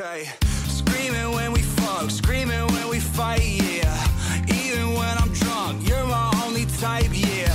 [0.00, 0.30] Okay,
[0.66, 4.08] screaming when we fuck, screaming when we fight, yeah.
[4.48, 7.52] Even when I'm drunk, you're my only type, yeah.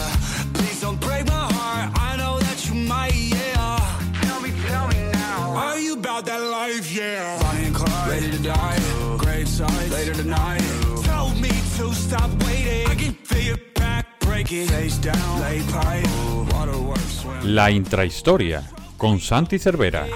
[0.54, 3.80] Please don't break my heart, I know that you might, yeah.
[4.22, 5.56] Tell me, tell me now.
[5.56, 7.42] Are you about that life, yeah?
[7.42, 8.80] Bonnie and Clyde, ready to die.
[9.18, 10.62] Great sight, later tonight.
[11.04, 12.86] Tell me to stop waiting.
[12.88, 14.68] I can feel your back breaking.
[14.68, 16.08] Face down, lay pipe,
[16.54, 17.56] waterworks, swim.
[17.56, 18.64] La intrahistoria
[18.98, 20.08] con Santi Cervera.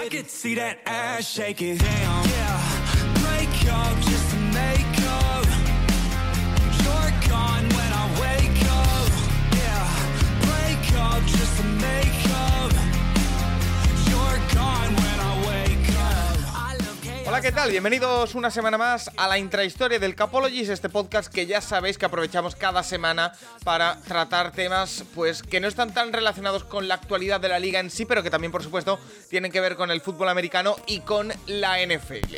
[17.42, 17.72] ¿Qué tal?
[17.72, 22.06] Bienvenidos una semana más a la intrahistoria del Capologist, este podcast que ya sabéis que
[22.06, 23.32] aprovechamos cada semana
[23.64, 27.80] para tratar temas pues que no están tan relacionados con la actualidad de la liga
[27.80, 29.00] en sí, pero que también, por supuesto,
[29.30, 32.36] tienen que ver con el fútbol americano y con la NFL.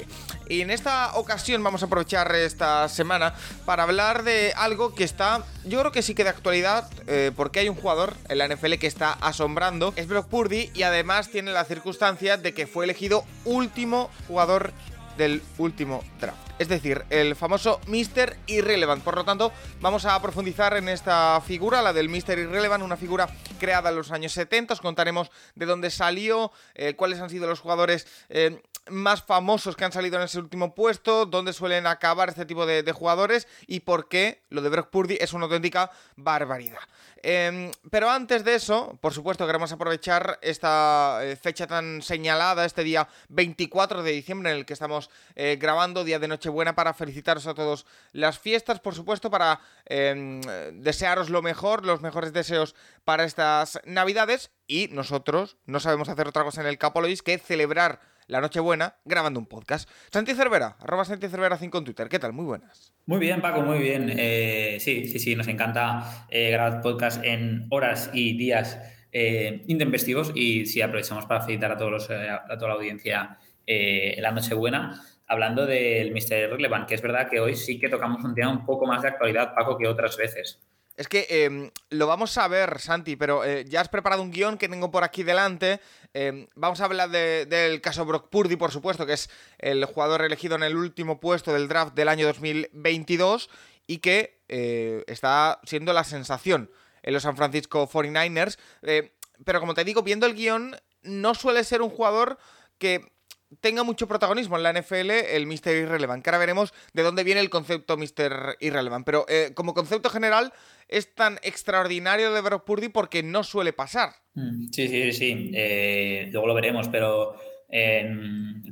[0.52, 3.34] Y en esta ocasión vamos a aprovechar esta semana
[3.66, 7.62] para hablar de algo que está, yo creo que sí que de actualidad, eh, porque
[7.62, 11.52] hay un jugador en la NFL que está asombrando, es Brock Purdy y además tiene
[11.52, 14.74] la circunstancia de que fue elegido último jugador
[15.22, 16.40] del último draft.
[16.58, 18.38] Es decir, el famoso Mr.
[18.48, 19.04] Irrelevant.
[19.04, 22.40] Por lo tanto, vamos a profundizar en esta figura, la del Mr.
[22.40, 24.74] Irrelevant, una figura creada en los años 70.
[24.74, 29.86] Os contaremos de dónde salió, eh, cuáles han sido los jugadores eh, más famosos que
[29.86, 34.10] han salido en ese último puesto, dónde suelen acabar este tipo de, jugadores y por
[34.10, 36.80] qué lo de Brock Purdy es una auténtica barbaridad.
[37.24, 42.84] Em, pero antes de eso, por supuesto, queremos aprovechar esta eh, fecha tan señalada, este
[42.84, 47.46] día 24 de diciembre en el que estamos eh, grabando, día de Nochebuena, para felicitaros
[47.48, 50.42] a todos las fiestas, por supuesto, para em,
[50.74, 56.44] desearos lo mejor, los mejores deseos para estas Navidades y nosotros no sabemos hacer otra
[56.44, 58.00] cosa en el Capolois que celebrar
[58.32, 59.90] la Nochebuena grabando un podcast.
[60.10, 62.08] Santi Cervera, arroba Santi Cervera 5 en Twitter.
[62.08, 62.32] ¿Qué tal?
[62.32, 62.94] Muy buenas.
[63.06, 64.10] Muy bien, Paco, muy bien.
[64.10, 68.80] Eh, sí, sí, sí, nos encanta eh, grabar podcast en horas y días
[69.12, 74.24] eh, intempestivos y sí, aprovechamos para felicitar a, todos los, a toda la audiencia en
[74.24, 78.34] la Nochebuena hablando del Mister Relevant, que es verdad que hoy sí que tocamos un
[78.34, 80.60] tema un poco más de actualidad, Paco, que otras veces.
[81.02, 84.60] Es que eh, lo vamos a ver, Santi, pero eh, ya has preparado un guion
[84.60, 85.80] que tengo por aquí delante.
[86.14, 90.22] Eh, vamos a hablar de- del caso Brock Purdy, por supuesto, que es el jugador
[90.22, 93.50] elegido en el último puesto del draft del año 2022
[93.88, 96.70] y que eh, está siendo la sensación
[97.02, 98.60] en los San Francisco 49ers.
[98.84, 99.12] Eh,
[99.44, 102.38] pero como te digo, viendo el guion, no suele ser un jugador
[102.78, 103.12] que
[103.60, 105.76] tenga mucho protagonismo en la NFL el Mr.
[105.76, 108.58] Irrelevant, que ahora veremos de dónde viene el concepto Mr.
[108.60, 109.06] Irrelevant.
[109.06, 110.54] Pero eh, como concepto general
[110.88, 114.14] es tan extraordinario de Brock Purdy porque no suele pasar.
[114.34, 115.52] Mm, Sí, sí, sí.
[115.54, 117.36] eh, luego lo veremos, pero
[117.70, 118.10] eh,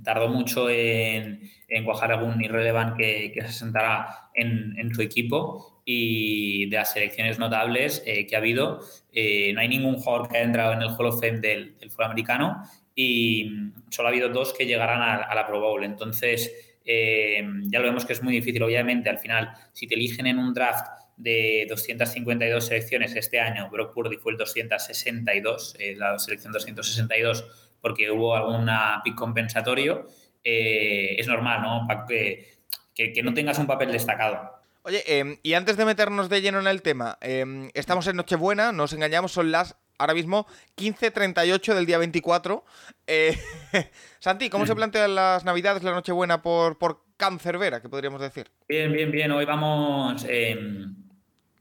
[0.04, 5.82] tardó mucho en, en cuajar algún irrelevant que, que se sentará en, en su equipo
[5.86, 8.82] y de las selecciones notables eh, que ha habido,
[9.12, 11.90] eh, no hay ningún jugador que haya entrado en el Hall of Fame del, del
[11.90, 12.64] fútbol americano
[13.02, 15.86] y solo ha habido dos que llegarán a, la Pro Bowl.
[15.86, 20.28] Entonces, eh, ya lo vemos que es muy difícil, obviamente, al final, si te eligen
[20.28, 26.20] en un draft de 252 selecciones este año, Brock Purdy fue el 262, eh, la
[26.20, 30.06] selección 262, porque hubo alguna pick compensatorio,
[30.44, 31.88] eh, es normal, ¿no?
[32.06, 32.50] Que,
[32.94, 34.60] que, no tengas un papel destacado.
[34.84, 38.72] Oye, eh, y antes de meternos de lleno en el tema, eh, estamos en Nochebuena,
[38.72, 42.66] no os engañamos, son las ahora mismo 15.38 del día 24.
[43.06, 43.38] Eh,
[44.20, 48.50] Santi, ¿cómo se plantean las Navidades, la Nochebuena por, por Cancerbera, que podríamos decir?
[48.68, 49.32] Bien, bien, bien.
[49.32, 50.58] Hoy vamos eh,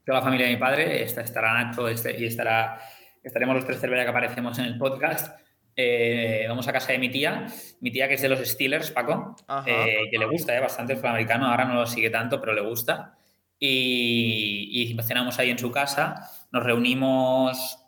[0.06, 1.02] toda la familia de mi padre.
[1.02, 2.80] Esta- estará Nacho este- y estará,
[3.22, 5.38] estaremos los tres Cervera que aparecemos en el podcast.
[5.80, 7.46] Eh, vamos a casa de mi tía.
[7.80, 9.68] Mi tía que es de los Steelers, Paco, Ajá.
[9.68, 11.46] eh, que le gusta bastante el americano.
[11.46, 13.16] Ahora no lo sigue tanto, pero le gusta.
[13.60, 16.28] Y, y cenamos ahí en su casa.
[16.52, 17.78] Nos reunimos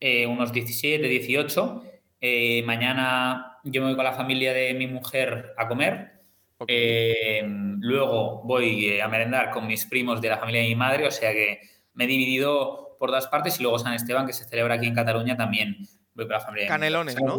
[0.00, 1.82] eh, unos 17, 18.
[2.20, 6.12] Eh, mañana yo me voy con la familia de mi mujer a comer.
[6.58, 6.68] Ok.
[6.68, 7.42] Eh,
[7.80, 11.32] luego voy a merendar con mis primos de la familia de mi madre, o sea
[11.32, 11.60] que
[11.94, 14.94] me he dividido por dos partes y luego San Esteban, que se celebra aquí en
[14.94, 15.76] Cataluña, también
[16.14, 16.64] voy con la familia.
[16.64, 17.16] de mi Canelones.
[17.20, 17.36] ¿no?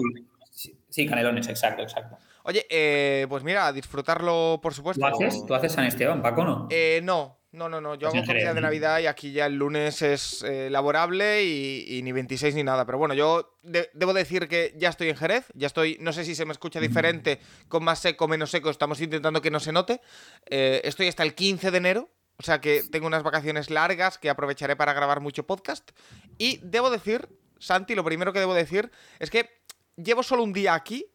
[0.52, 2.18] Sí, sí, canelones, exacto, exacto.
[2.44, 5.00] Oye, eh, pues mira, a disfrutarlo, por supuesto.
[5.00, 5.46] ¿Tú haces?
[5.46, 6.68] ¿Tú haces San Esteban, Paco, no?
[6.72, 7.96] Eh, no, no, no, no.
[7.96, 8.62] Yo hago comida de.
[8.62, 12.86] Navidad y aquí ya el lunes es eh, laborable y, y ni 26 ni nada.
[12.86, 15.46] Pero bueno, yo de- debo decir que ya estoy en Jerez.
[15.56, 18.70] Ya estoy, no sé si se me escucha diferente, con más seco, menos seco.
[18.70, 20.00] Estamos intentando que no se note.
[20.46, 22.10] Eh, estoy hasta el 15 de enero.
[22.40, 25.90] O sea que tengo unas vacaciones largas que aprovecharé para grabar mucho podcast.
[26.38, 27.28] Y debo decir,
[27.58, 29.50] Santi, lo primero que debo decir es que
[29.96, 31.08] llevo solo un día aquí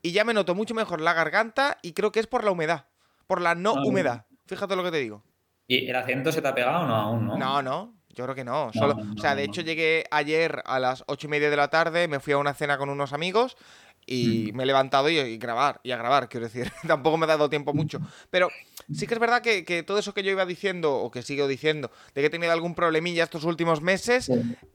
[0.00, 2.86] y ya me noto mucho mejor la garganta y creo que es por la humedad,
[3.26, 4.26] por la no Ah, humedad.
[4.46, 5.24] Fíjate lo que te digo.
[5.70, 7.36] ¿Y el acento se te ha pegado o no aún, no?
[7.38, 8.72] No, no, yo creo que no.
[8.72, 11.68] Solo, no, o sea, de hecho llegué ayer a las ocho y media de la
[11.68, 13.56] tarde, me fui a una cena con unos amigos
[14.00, 14.12] Mm.
[14.12, 16.72] y me he levantado y, y grabar, y a grabar, quiero decir.
[16.86, 18.00] Tampoco me ha dado tiempo mucho.
[18.30, 18.48] Pero
[18.92, 21.46] sí que es verdad que, que todo eso que yo iba diciendo, o que sigo
[21.46, 24.30] diciendo, de que he tenido algún problemilla estos últimos meses,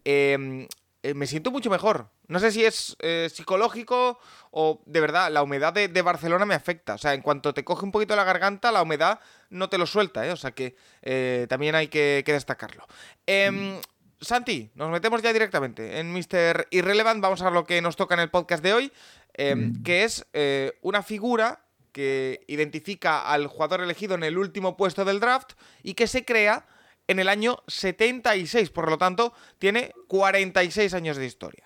[0.05, 0.67] eh,
[1.05, 2.09] eh, me siento mucho mejor.
[2.27, 4.17] No sé si es eh, psicológico
[4.49, 6.95] o de verdad, la humedad de, de Barcelona me afecta.
[6.95, 9.19] O sea, en cuanto te coge un poquito la garganta, la humedad
[9.51, 10.31] no te lo suelta, ¿eh?
[10.31, 12.87] O sea que eh, también hay que, que destacarlo.
[13.27, 13.79] Em,
[14.19, 16.69] Santi, nos metemos ya directamente en Mr.
[16.71, 17.21] Irrelevant.
[17.21, 18.91] Vamos a ver lo que nos toca en el podcast de hoy,
[19.35, 20.25] em, que es
[20.81, 21.61] una figura
[21.91, 25.51] que identifica al jugador elegido en el último puesto del draft
[25.83, 26.65] y que se crea
[27.07, 28.69] en el año 76.
[28.69, 31.65] Por lo tanto, tiene 46 años de historia.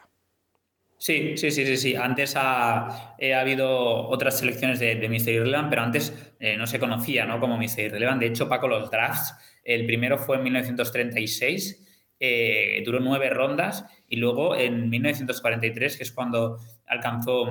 [0.97, 1.95] Sí, sí, sí, sí, sí.
[1.95, 5.29] Antes ha, ha habido otras selecciones de, de Mr.
[5.29, 7.39] Irrelevant, pero antes eh, no se conocía ¿no?
[7.39, 7.79] como Mr.
[7.85, 8.19] Irrelevant.
[8.19, 9.33] De hecho, Paco, los drafts,
[9.63, 11.85] el primero fue en 1936,
[12.19, 17.49] eh, duró nueve rondas, y luego en 1943, que es cuando alcanzó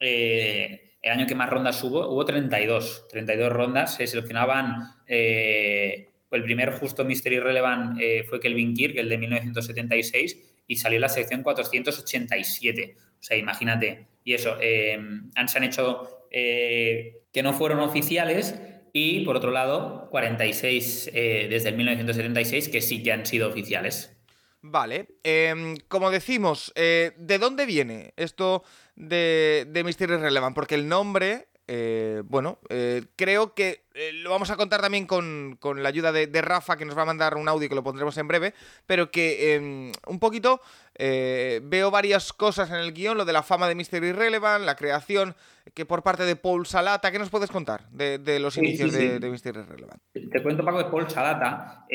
[0.00, 3.06] eh, el año que más rondas hubo, hubo 32.
[3.08, 4.94] 32 rondas, se seleccionaban...
[5.06, 7.32] eh, el primer justo Mr.
[7.32, 12.96] Irrelevant eh, fue Kelvin Kirk, el de 1976, y salió la sección 487.
[13.20, 14.06] O sea, imagínate.
[14.24, 14.98] Y eso, eh,
[15.46, 18.54] se han hecho eh, que no fueron oficiales
[18.92, 24.16] y, por otro lado, 46 eh, desde el 1976 que sí que han sido oficiales.
[24.62, 28.62] Vale, em, como decimos, ¿de dónde viene esto
[28.96, 30.54] de, de Mystery Relevant?
[30.54, 35.56] Porque el nombre, eh, bueno, eh, creo que eh, lo vamos a contar también con,
[35.60, 37.82] con la ayuda de, de Rafa, que nos va a mandar un audio que lo
[37.82, 38.54] pondremos en breve,
[38.86, 40.60] pero que em, un poquito
[40.98, 45.34] veo varias cosas en el guion, lo de la fama de Mystery Relevant, la creación
[45.72, 48.92] que por parte de Paul Salata, ¿qué nos puedes contar de, de los Sí, inicios
[48.92, 49.18] sí, de, sí.
[49.18, 50.02] de Mystery Relevant?
[50.12, 51.86] Te cuento, Paco, que Paul Salata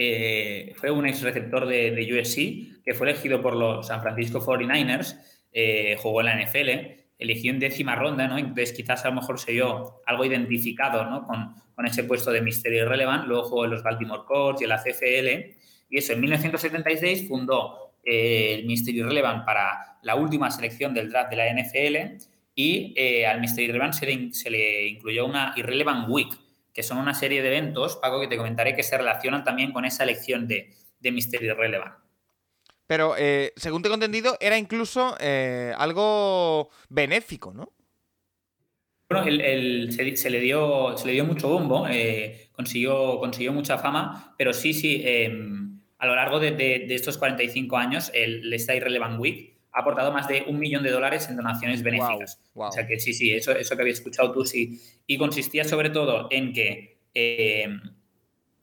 [0.75, 5.19] fue un ex receptor de, de USC que fue elegido por los San Francisco 49ers,
[5.57, 6.69] eh, jugó en la NFL,
[7.17, 8.37] eligió en décima ronda, ¿no?
[8.37, 11.25] Entonces quizás a lo mejor se vio algo identificado ¿no?
[11.25, 14.69] con, con ese puesto de Mystery Relevant, luego jugó en los Baltimore Colts y en
[14.69, 15.55] la CFL,
[15.89, 21.29] y eso, en 1976 fundó eh, el Mystery Relevant para la última selección del draft
[21.29, 26.09] de la NFL y eh, al Mystery Relevant se le, se le incluyó una Irrelevant
[26.09, 26.33] Week,
[26.73, 29.85] que son una serie de eventos, Paco, que te comentaré que se relacionan también con
[29.85, 32.04] esa elección de, de Mystery Relevant.
[32.87, 37.71] Pero, eh, según tengo entendido, era incluso eh, algo benéfico, ¿no?
[39.09, 43.53] Bueno, el- el- se, se le dio, se le dio mucho bombo, eh, consiguió, consiguió
[43.53, 45.31] mucha fama, pero sí, sí, eh,
[45.99, 50.11] a lo largo de, de- de estos 45 años, el Stay Relevant Week ha aportado
[50.11, 52.39] más de un millón de dólares en donaciones benéficas.
[52.53, 52.69] guau.
[52.69, 54.79] O sea que sí, sí, eso, eso que había escuchado tú, sí.
[55.05, 57.67] Y consistía sobre todo en que, eh,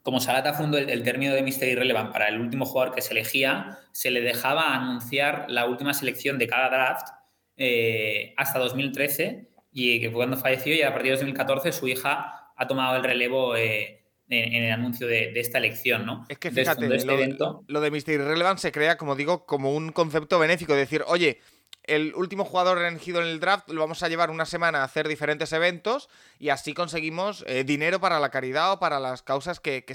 [0.03, 3.13] como Salata fundó el, el término de Mystery Relevant para el último jugador que se
[3.13, 7.09] elegía, se le dejaba anunciar la última selección de cada draft
[7.57, 12.53] eh, hasta 2013 y que fue cuando falleció y a partir de 2014 su hija
[12.57, 16.27] ha tomado el relevo eh, en, en el anuncio de, de esta elección, ¿no?
[16.29, 17.65] Es que fíjate, este lo, evento.
[17.69, 20.73] lo de Mystery Relevant se crea, como digo, como un concepto benéfico.
[20.73, 21.41] De decir, oye,
[21.85, 25.09] el último jugador elegido en el draft lo vamos a llevar una semana a hacer
[25.09, 26.09] diferentes eventos
[26.39, 29.95] y así conseguimos eh, dinero para la caridad o para las causas que, que,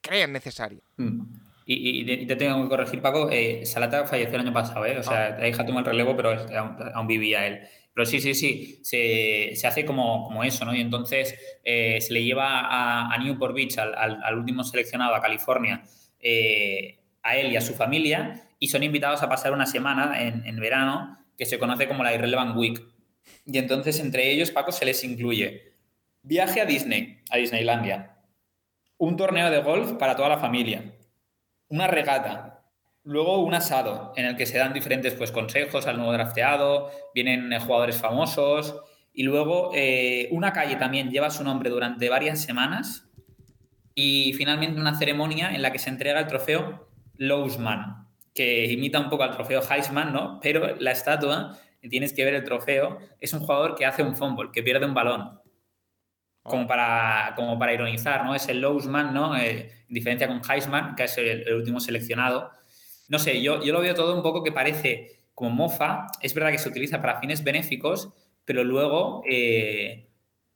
[0.00, 0.80] crean necesario.
[0.96, 1.20] Mm.
[1.66, 4.86] Y, y te- y te tengo que corregir, Paco, eh, Salata falleció el año pasado,
[4.86, 4.98] ¿eh?
[4.98, 7.60] O sea, la hija tomó el relevo, pero aún, aún vivía él.
[7.92, 10.74] Pero sí, sí, sí, se, se hace como, como eso, ¿no?
[10.74, 15.14] Y entonces eh, se le lleva a, a Newport Beach, al, al- al último seleccionado,
[15.14, 15.82] a California,
[16.20, 20.46] eh, a él y a su familia, y son invitados a pasar una semana en,
[20.46, 22.82] en verano que se conoce como la Irrelevant Week.
[23.46, 25.72] Y entonces entre ellos, Paco, se les incluye
[26.22, 28.18] viaje a Disney, a Disneylandia,
[28.98, 30.92] un torneo de golf para toda la familia,
[31.68, 32.64] una regata,
[33.04, 37.52] luego un asado en el que se dan diferentes pues, consejos al nuevo drafteado, vienen
[37.52, 38.76] eh, jugadores famosos
[39.12, 43.08] y luego eh, una calle también lleva su nombre durante varias semanas
[43.94, 48.07] y finalmente una ceremonia en la que se entrega el trofeo Lowsman,
[48.38, 50.38] que imita un poco al trofeo Heisman, ¿no?
[50.40, 51.58] Pero la estatua,
[51.90, 54.94] tienes que ver el trofeo, es un jugador que hace un fumble, que pierde un
[54.94, 55.40] balón
[56.44, 58.36] como para, como para ironizar, ¿no?
[58.36, 59.36] Es el Lowsman, ¿no?
[59.36, 62.52] Eh, en diferencia con Heisman, que es el, el último seleccionado.
[63.08, 66.06] No sé, yo, yo lo veo todo un poco que parece como mofa.
[66.22, 68.10] Es verdad que se utiliza para fines benéficos,
[68.44, 70.10] pero luego, eh,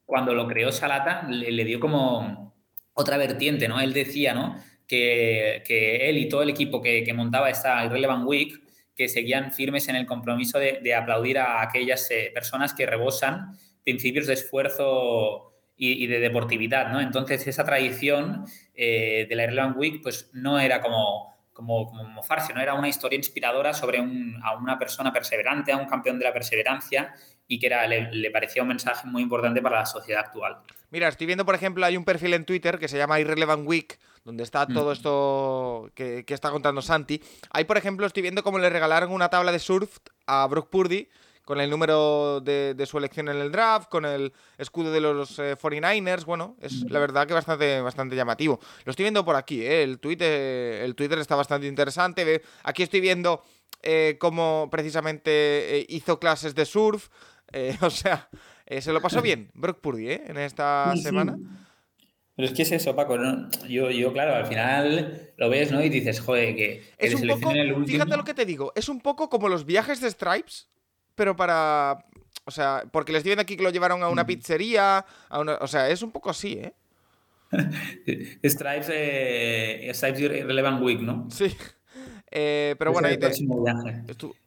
[0.07, 2.55] cuando lo creó Salata, le, le dio como
[2.95, 3.81] otra vertiente, ¿no?
[3.81, 4.55] Él decía, ¿no?
[4.97, 8.61] Que, él y todo el equipo que, montaba esta Irrelevant Week,
[8.95, 14.27] que seguían firmes en el compromiso de, aplaudir a aquellas eh, personas que rebosan principios
[14.27, 17.01] de esfuerzo y, de deportividad, ¿no?
[17.01, 18.45] Entonces, esa tradición
[18.75, 22.23] eh, de la Irlanda Week, pues no era como, como, como
[22.55, 22.61] ¿no?
[22.61, 27.15] Era una historia inspiradora sobre a una persona perseverante, a un campeón de la perseverancia
[27.49, 30.59] y que le, parecía un mensaje muy importante para la sociedad actual.
[30.91, 33.99] Mira, estoy viendo, por ejemplo, hay un perfil en Twitter que se llama Irrelevant Week,
[34.25, 34.93] donde está todo mm.
[34.93, 37.23] esto que, que, está contando Santi.
[37.51, 41.09] Ahí, por ejemplo, estoy viendo cómo le regalaron una tabla de surf a Brooke Purdy
[41.45, 46.23] con el número de, su elección en el draft, con el escudo de los 49ers.
[46.23, 48.61] Eh, bueno, es la verdad que bastante, bastante llamativo.
[48.85, 49.83] Lo estoy viendo por aquí, ¿eh?
[49.83, 52.43] el, Twitter, el Twitter está bastante interesante.
[52.63, 53.43] Aquí estoy viendo
[53.83, 57.09] eh, cómo precisamente eh, hizo clases de surf.
[57.83, 58.31] o sea,
[58.81, 61.37] se lo pasó bien Brock Purdy en esta semana.
[62.35, 63.19] Pero es que es eso, Paco.
[63.69, 65.83] Yo, yo, claro, al final lo ves, ¿no?
[65.85, 67.51] Y dices, joder, que es un poco,
[67.87, 70.69] Fíjate lo que te digo, es un poco como los viajes de Stripes,
[71.15, 72.07] pero para.
[72.45, 74.27] O sea, porque les dicen aquí que lo llevaron a una mm.
[74.27, 75.05] pizzería.
[75.29, 76.73] A o sea, es un poco así, ¿eh?
[78.45, 81.29] Stripes, eh, Stripes Relevant Week, ¿no?
[81.31, 81.55] Sí.
[82.31, 83.31] Eh, pero bueno, ahí te...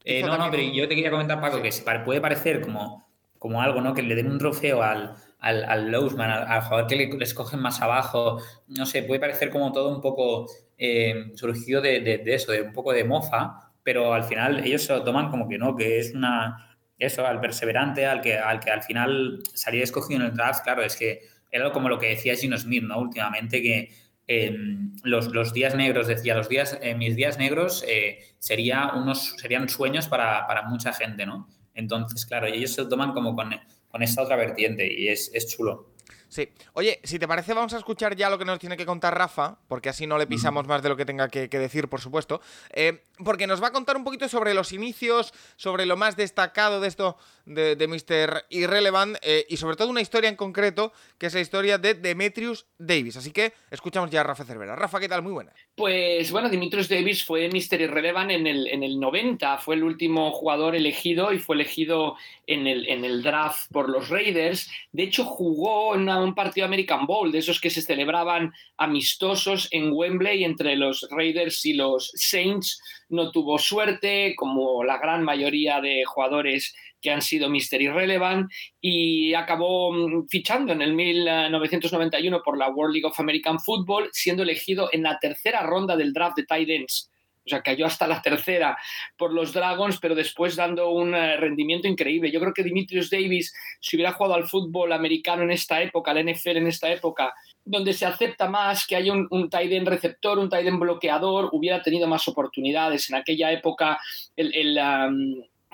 [0.03, 1.69] Eh, no, no, pero yo te quería comentar, Paco, que
[2.03, 3.93] puede parecer como, como algo, ¿no?
[3.93, 5.15] Que le den un trofeo al,
[5.45, 8.41] al, al al, jugador que le, escogen más abajo.
[8.67, 10.47] No sé, puede parecer como todo un poco
[10.77, 14.93] eh, surgido de, de, eso, de un poco de mofa, pero al final ellos se
[14.93, 18.71] lo toman como que no, que es una, eso, al perseverante, al que al, que
[18.71, 21.21] al final salía escogido en el draft, claro, es que
[21.51, 22.97] era como lo que decía Gino Smith, ¿no?
[22.97, 23.91] Últimamente, que
[24.25, 29.35] em, los, los, días negros, decía, los días, eh, mis días negros eh, sería unos,
[29.37, 31.47] serían sueños para, para, mucha gente, ¿no?
[31.75, 33.53] Entonces, claro, ellos se lo toman como con,
[33.95, 35.87] con esta otra vertiente y es, es chulo.
[36.35, 36.49] Sí.
[36.73, 39.57] Oye, si te parece, vamos a escuchar ya lo que nos tiene que contar Rafa,
[39.69, 42.41] porque así no le pisamos más de lo que tenga que, decir, por supuesto.
[42.73, 46.81] Eh, porque nos va a contar un poquito sobre los inicios, sobre lo más destacado
[46.81, 47.15] de esto
[47.45, 48.47] de, de Mr.
[48.49, 52.65] Irrelevant eh, y sobre todo una historia en concreto, que es la historia de Demetrius
[52.77, 53.15] Davis.
[53.15, 54.75] Así que escuchamos ya a Rafa Cervera.
[54.75, 55.21] Rafa, ¿qué tal?
[55.21, 55.53] Muy buena.
[55.75, 57.79] Pues bueno, Demetrius Davis fue Mr.
[57.79, 62.67] Irrelevant en el, en el 90, fue el último jugador elegido y fue elegido en
[62.67, 64.69] el, en el draft por los Raiders.
[64.91, 69.91] De hecho, jugó en un partido American Bowl, de esos que se celebraban amistosos en
[69.93, 72.81] Wembley entre los Raiders y los Saints.
[73.09, 78.51] No tuvo suerte, como la gran mayoría de jugadores que han sido Mister Irrelevant
[78.81, 84.43] y acabó mm, fichando en el 1991 por la World League of American Football, siendo
[84.43, 87.11] elegido en la tercera ronda del draft de tight ends.
[87.45, 88.77] O sea, cayó hasta la tercera
[89.17, 92.31] por los Dragons, pero después dando un eh, rendimiento increíble.
[92.31, 96.25] Yo creo que Dimitrios Davis, si hubiera jugado al fútbol americano en esta época, al
[96.25, 97.33] NFL en esta época,
[97.63, 101.49] donde se acepta más que haya un, un tight end receptor, un tight end bloqueador,
[101.51, 103.09] hubiera tenido más oportunidades.
[103.09, 103.99] En aquella época,
[104.35, 104.77] el,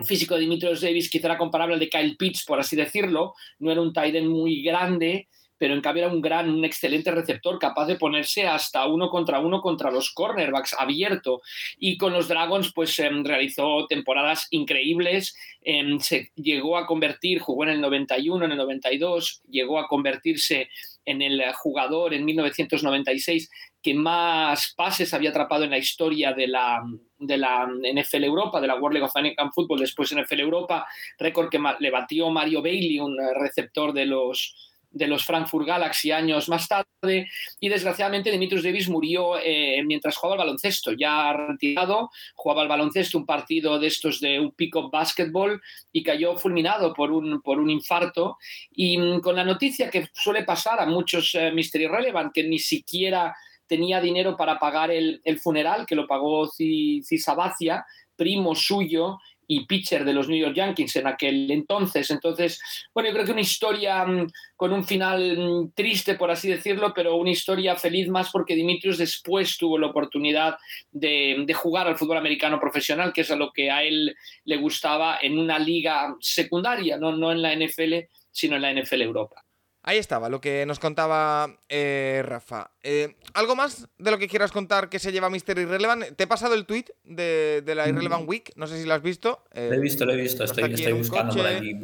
[0.03, 3.71] físico de Dimitrios Davis quizá era comparable al de Kyle Pitts, por así decirlo, no
[3.71, 5.27] era un tight end muy grande,
[5.61, 9.39] pero en cambio era un gran, un excelente receptor, capaz de ponerse hasta uno contra
[9.39, 11.43] uno contra los cornerbacks abierto.
[11.77, 17.65] Y con los Dragons, pues em, realizó temporadas increíbles, em, se llegó a convertir, jugó
[17.65, 20.67] en el 91, en el 92, llegó a convertirse
[21.05, 23.47] en el jugador en 1996
[23.83, 26.81] que más pases había atrapado en la historia de la,
[27.19, 30.87] de la NFL Europa, de la World League of American Football, después NFL Europa,
[31.19, 36.49] récord que le batió Mario Bailey, un receptor de los, de los Frankfurt Galaxy años
[36.49, 37.29] más tarde
[37.59, 43.17] y desgraciadamente Dimitrios Davis murió eh, mientras jugaba al baloncesto, ya retirado, jugaba al baloncesto
[43.17, 47.69] un partido de estos de un pick-up basketball y cayó fulminado por un, por un
[47.69, 48.37] infarto
[48.71, 52.59] y mm, con la noticia que suele pasar a muchos eh, Mystery Relevant que ni
[52.59, 53.33] siquiera
[53.71, 57.85] tenía dinero para pagar el, funeral, que lo pagó Cisabacia,
[58.17, 59.17] primo suyo
[59.53, 62.09] y pitcher de los New York Yankees en aquel entonces.
[62.09, 62.61] Entonces,
[62.93, 66.93] bueno, yo creo que una historia mm, con un final mm, triste, por así decirlo,
[66.95, 70.55] pero una historia feliz más porque Dimitrios después tuvo la oportunidad
[70.89, 74.15] de, de, jugar al fútbol americano profesional, que es a lo que a él
[74.45, 79.01] le gustaba en una liga secundaria, no, no en la NFL, sino en la NFL
[79.01, 79.43] Europa.
[79.83, 82.69] Ahí estaba lo que nos contaba eh, Rafa.
[82.83, 86.15] Eh, ¿Algo más de lo que quieras contar que se lleva Mister Irrelevant?
[86.15, 89.43] Te he pasado el tweet de, la Irrelevant Week, no sé si lo has visto.
[89.55, 91.75] lo he visto, lo he visto, estoy, estoy buscando por aquí,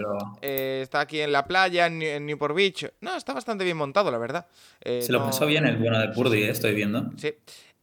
[0.44, 2.88] eh, está aquí en la playa, en, Newport Beach.
[3.02, 4.46] No, está bastante bien montado, la verdad.
[4.84, 7.10] se lo pasó bien el bueno de Purdy, estoy viendo.
[7.18, 7.34] Sí.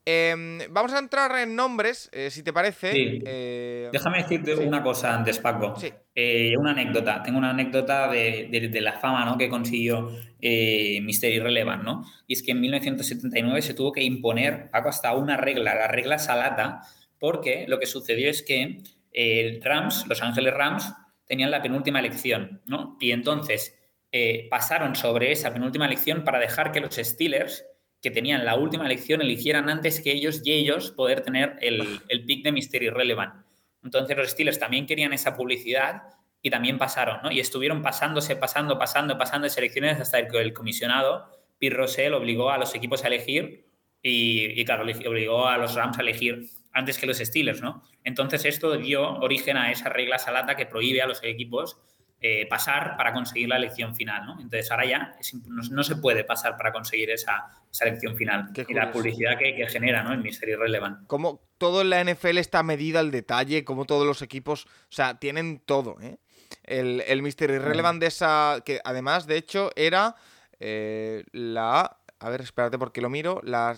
[0.06, 2.92] Em, vamos a entrar en nombres, eh, si te parece.
[2.94, 5.74] Eh, Déjame decirte una cosa antes, Paco.
[6.14, 7.22] Eh, una anécdota.
[7.22, 9.38] Tengo una anécdota de, la fama ¿no?
[9.38, 12.04] que consiguió Mister Irrelevant, ¿no?
[12.26, 16.18] Y es que en 1979 se tuvo que imponer, Paco, hasta una regla, la regla
[16.18, 16.82] Salata,
[17.18, 20.92] porque lo que sucedió es que el Rams, Los Ángeles Rams,
[21.24, 22.98] tenían la penúltima elección, ¿no?
[23.00, 23.78] Y entonces
[24.50, 27.64] pasaron sobre esa penúltima elección para dejar que los Steelers,
[28.04, 32.26] que tenían la última elección, eligieran antes que ellos y ellos poder tener el, el
[32.26, 33.32] pick de Mystery Relevant.
[33.82, 36.02] Entonces los Steelers también querían esa publicidad
[36.42, 37.32] y también pasaron, ¿no?
[37.32, 42.50] Y estuvieron pasándose, pasando, pasando, pasando de selecciones hasta que el comisionado, Pete Rosell, obligó
[42.50, 43.64] a los equipos a elegir
[44.02, 47.82] y, y, claro, obligó a los Rams a elegir antes que los Steelers, ¿no?
[48.02, 51.78] Entonces esto dio origen a esa regla salata que prohíbe a los equipos
[52.20, 54.32] eh, pasar para conseguir la elección final, ¿no?
[54.40, 55.16] Entonces ahora ya
[55.46, 58.50] no, se puede pasar para conseguir esa, esa elección final.
[58.66, 60.12] y la publicidad que, genera, ¿no?
[60.12, 61.06] El Mystery Relevant.
[61.06, 65.18] Como todo en la NFL está medido al detalle, como todos los equipos, o sea,
[65.18, 66.16] tienen todo, ¿eh?
[66.62, 70.14] El, el Mystery Relevant de esa, que además, de hecho, era
[70.60, 71.98] eh, la...
[72.20, 73.40] A ver, espérate porque lo miro.
[73.42, 73.76] La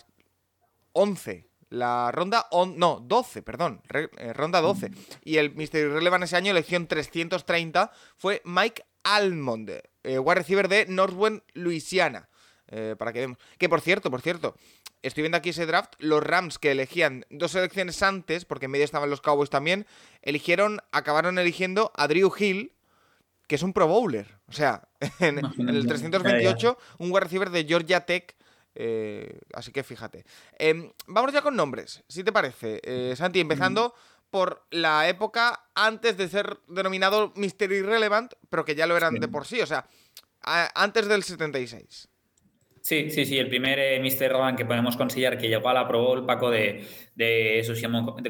[0.93, 4.90] 11 la ronda, on, no, 12, perdón, eh, ronda 12.
[5.25, 9.70] Y el Mystery Relevant ese año, elección 330, fue Mike Almond,
[10.02, 12.28] eh, wide receiver de Northwest, Louisiana.
[12.68, 13.38] Eh, para que vemos.
[13.58, 14.56] Que por cierto, por cierto,
[15.02, 15.94] estoy viendo aquí ese draft.
[15.99, 19.87] Los Rams que elegían dos elecciones antes, porque en medio estaban los Cowboys también,
[20.23, 22.73] eligieron, acabaron eligiendo a Drew Hill,
[23.46, 24.38] que es un Pro Bowler.
[24.49, 24.88] O sea,
[25.20, 28.37] en, en el 328, un wide receiver de Georgia Tech
[28.76, 30.25] eh, así que fíjate.
[30.59, 33.95] Eh, vamos ya con nombres, si te parece, eh, Santi, empezando
[34.30, 39.28] por la época antes de ser denominado Mystery Relevant, pero que ya lo eran de
[39.28, 39.88] por sí, o sea,
[40.75, 42.09] antes del 76.
[42.80, 45.88] Sí, sí, sí, el primer eh, Mystery Relevant que podemos considerar que llegó a la
[45.88, 47.80] Pro Bowl, Paco, de, de eso de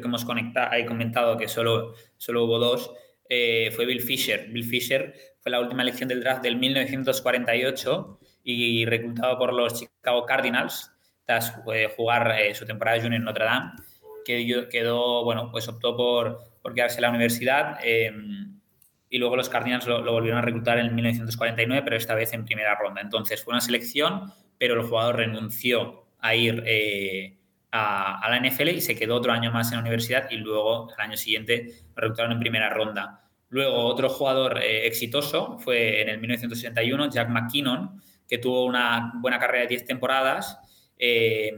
[0.00, 2.90] que hemos conectado, hay comentado que solo, solo hubo dos,
[3.28, 4.48] fue Bill Fisher.
[4.50, 10.24] Bill Fisher fue la última elección del draft del 1948 y reclutado por los Chicago
[10.24, 10.92] Cardinals
[11.24, 13.72] tras eh, jugar eh, su temporada junior en Notre Dame,
[14.24, 18.12] que quedó, bueno, pues optó por, por quedarse en la universidad eh,
[19.10, 22.76] y luego los Cardinals lo, volvieron a reclutar en 1949, pero esta vez en primera
[22.76, 23.00] ronda.
[23.00, 26.64] Entonces fue una selección, pero el jugador renunció a ir
[27.72, 30.88] a, a, la NFL y se quedó otro año más en la universidad y luego
[30.96, 33.24] el año siguiente lo reclutaron en primera ronda.
[33.48, 39.62] Luego otro jugador exitoso fue en el 1961, Jack McKinnon, que tuvo una buena carrera
[39.62, 40.58] de 10 temporadas.
[40.98, 41.52] Eh,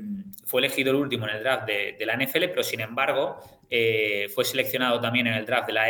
[0.45, 3.39] fue elegido el último en el draft de, la NFL, pero sin embargo
[3.71, 5.85] eh, fue seleccionado también en el draft de la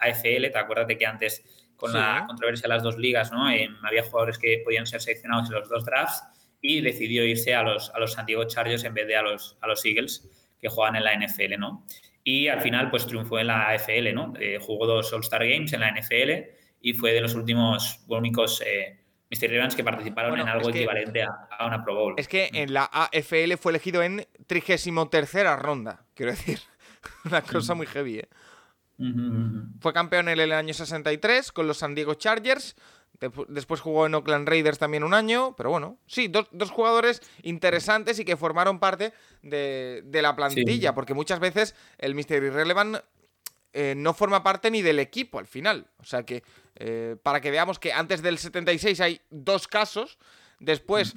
[0.00, 0.50] AFL.
[0.50, 1.44] Te acuerdas de que antes,
[1.76, 3.50] con la controversia de las dos ligas, ¿no?
[3.50, 6.24] Eh, había jugadores que podían ser seleccionados en los dos drafts
[6.60, 9.56] y decidió irse a los, a los San Diego Chargers en vez de a los,
[9.60, 10.28] a los Eagles
[10.60, 11.56] que juegan en la NFL.
[11.58, 11.84] ¿no?
[12.24, 14.12] Y al final, pues triunfó en la AFL.
[14.12, 14.34] ¿no?
[14.60, 18.60] jugó dos All-Star Games en la NFL y fue de los últimos únicos
[19.30, 22.14] Mystery Evans que participaron en algo equivalente a, una Pro Bowl.
[22.16, 26.60] Es que en la AFL fue elegido en 33 ronda, quiero decir.
[27.24, 28.28] una cosa muy heavy, ¿eh?
[29.80, 32.74] Fue campeón en el año 63 con los San Diego Chargers.
[33.48, 35.54] Después jugó en Oakland Raiders también un año.
[35.56, 39.12] Pero bueno, sí, dos, jugadores interesantes y que formaron parte
[39.42, 40.94] de, la plantilla.
[40.94, 42.98] Porque muchas veces el Mystery Relevant
[43.72, 45.86] eh, no forma parte ni del equipo al final.
[45.98, 46.42] O sea que,
[46.76, 50.18] eh, para que veamos que antes del 76 hay dos casos,
[50.58, 51.14] después,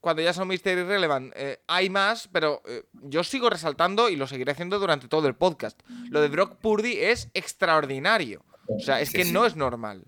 [0.00, 4.52] cuando ya son Mystery Relevant, eh, hay más, pero yo sigo resaltando y lo seguiré
[4.52, 5.80] haciendo durante todo el podcast.
[6.10, 8.44] Lo de Brock Purdy es extraordinario.
[8.68, 10.04] O sea, es que no es normal.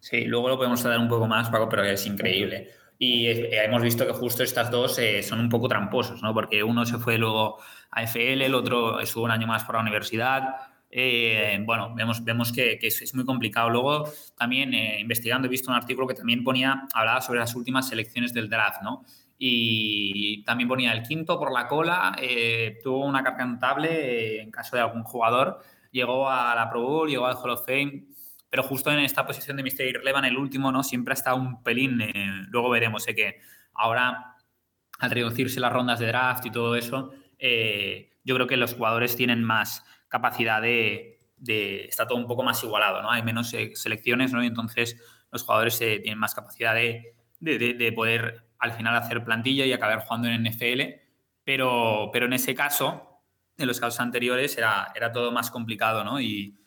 [0.00, 2.70] Sí, luego lo podemos dar un poco más, Paco, pero es increíble.
[2.98, 6.32] Y hemos visto que justo estas dos son un poco tramposos, ¿no?
[6.32, 7.58] Porque uno se fue luego
[7.90, 12.52] a FL, el otro estuvo un año más por la universidad eh, bueno, vemos, vemos
[12.52, 13.70] que, es, muy complicado.
[13.70, 14.04] Luego,
[14.36, 18.34] también eh, investigando, he visto un artículo que también ponía, hablaba sobre las últimas selecciones
[18.34, 19.02] del draft, ¿no?
[19.38, 24.76] Y también ponía el quinto por la cola, eh, tuvo una carga notable en caso
[24.76, 28.04] de algún jugador, llegó a la Pro Bowl, llegó al Hall of Fame,
[28.50, 30.84] pero justo en esta posición de Mystery Relevant, el último, ¿no?
[30.84, 31.98] Siempre ha estado un pelín,
[32.50, 33.40] luego veremos, sé que
[33.72, 34.36] ahora
[34.98, 39.42] al reducirse las rondas de draft y todo eso, yo creo que los jugadores tienen
[39.42, 41.18] más capacidad de,
[41.88, 43.10] está todo un poco más igualado, ¿no?
[43.10, 44.44] Hay menos eh, selecciones, ¿no?
[44.44, 49.64] Y entonces los jugadores eh, tienen más capacidad de, de, poder al final hacer plantilla
[49.64, 50.82] y acabar jugando en NFL,
[51.44, 53.22] pero, pero en ese caso,
[53.56, 56.20] en los casos anteriores, era, era todo más complicado, ¿no?
[56.20, 56.58] Y,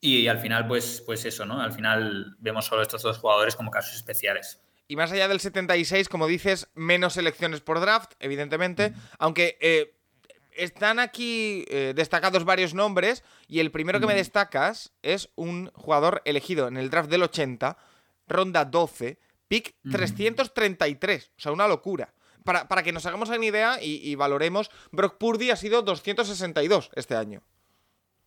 [0.00, 1.60] y al final, pues, pues eso, ¿no?
[1.60, 4.62] Al final vemos solo estos dos jugadores como casos especiales.
[4.88, 9.99] Y más allá del 76, como dices, menos selecciones por draft, evidentemente, aunque eh,
[10.56, 16.22] están aquí eh, destacados varios nombres y el primero que me destacas es un jugador
[16.24, 17.76] elegido en el draft del 80,
[18.26, 22.14] ronda 12, pick 333, o sea, una locura.
[22.44, 27.42] Para, que nos hagamos una idea y, valoremos, Brock Purdy ha sido 262 este año.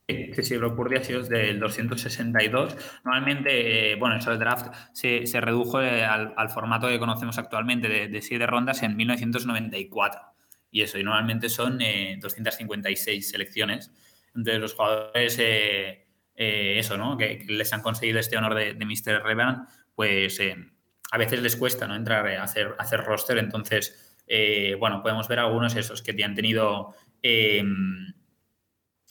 [0.07, 2.75] Sí, sí, Brock Purdy ha sido desde el 262.
[3.03, 7.37] Normalmente, eh, bueno, eso del draft se, se redujo eh, al, al, formato que conocemos
[7.37, 10.32] actualmente de, de, siete rondas en 1994.
[10.73, 13.91] Y eso, y normalmente son eh, 256 selecciones.
[14.35, 16.05] Entonces, los jugadores, eh,
[16.35, 17.15] eso, ¿no?
[17.15, 19.23] Que, que, les han conseguido este honor de, de Mr.
[19.23, 20.41] Revan, pues
[21.11, 21.95] a veces les cuesta, ¿no?
[21.95, 23.37] Entrar a hacer, hacer roster.
[23.37, 24.17] Entonces,
[24.79, 26.95] bueno, podemos ver algunos esos que han tenido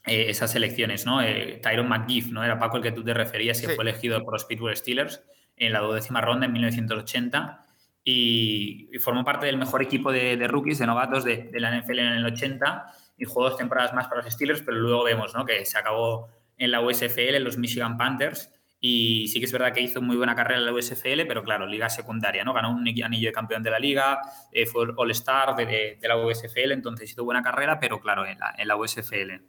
[0.05, 1.22] eh, esas elecciones, ¿no?
[1.22, 2.42] Eh, Tyron McGiff, ¿no?
[2.42, 3.75] Era Paco el que tú te referías, que sí.
[3.75, 5.22] fue elegido por los Pittsburgh Steelers
[5.57, 7.66] en la duodécima ronda en 1980
[8.05, 11.77] y, y formó parte del mejor equipo de, de rookies, de novatos de, de, la
[11.77, 12.87] NFL en el 80
[13.19, 15.45] y jugó dos temporadas más para los Steelers, pero luego vemos, ¿no?
[15.45, 18.51] Que se acabó en la USFL, en los Michigan Panthers
[18.85, 21.67] y sí que es verdad que hizo muy buena carrera en la USFL, pero claro,
[21.67, 22.53] liga secundaria, ¿no?
[22.53, 26.73] Ganó un anillo de campeón de la liga, eh, fue All-Star de, de, la USFL,
[26.73, 29.41] entonces hizo buena carrera, pero claro, en la, en la USFL.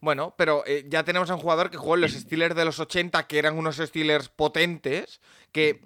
[0.00, 2.78] Bueno, pero eh, ya tenemos a un jugador que jugó en los Steelers de los
[2.78, 5.80] 80, que eran unos Steelers potentes, que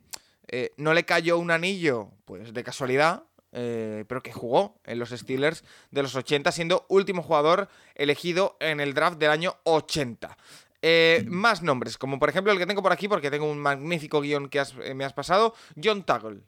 [0.49, 5.11] eh, no le cayó un anillo, pues de casualidad, eh, pero que jugó en los
[5.11, 10.37] Steelers de los 80, siendo último jugador elegido en el draft del año 80.
[10.83, 14.21] Eh, más nombres, como por ejemplo el que tengo por aquí, porque tengo un magnífico
[14.21, 16.41] guion que has, eh, me has pasado, John Taggle.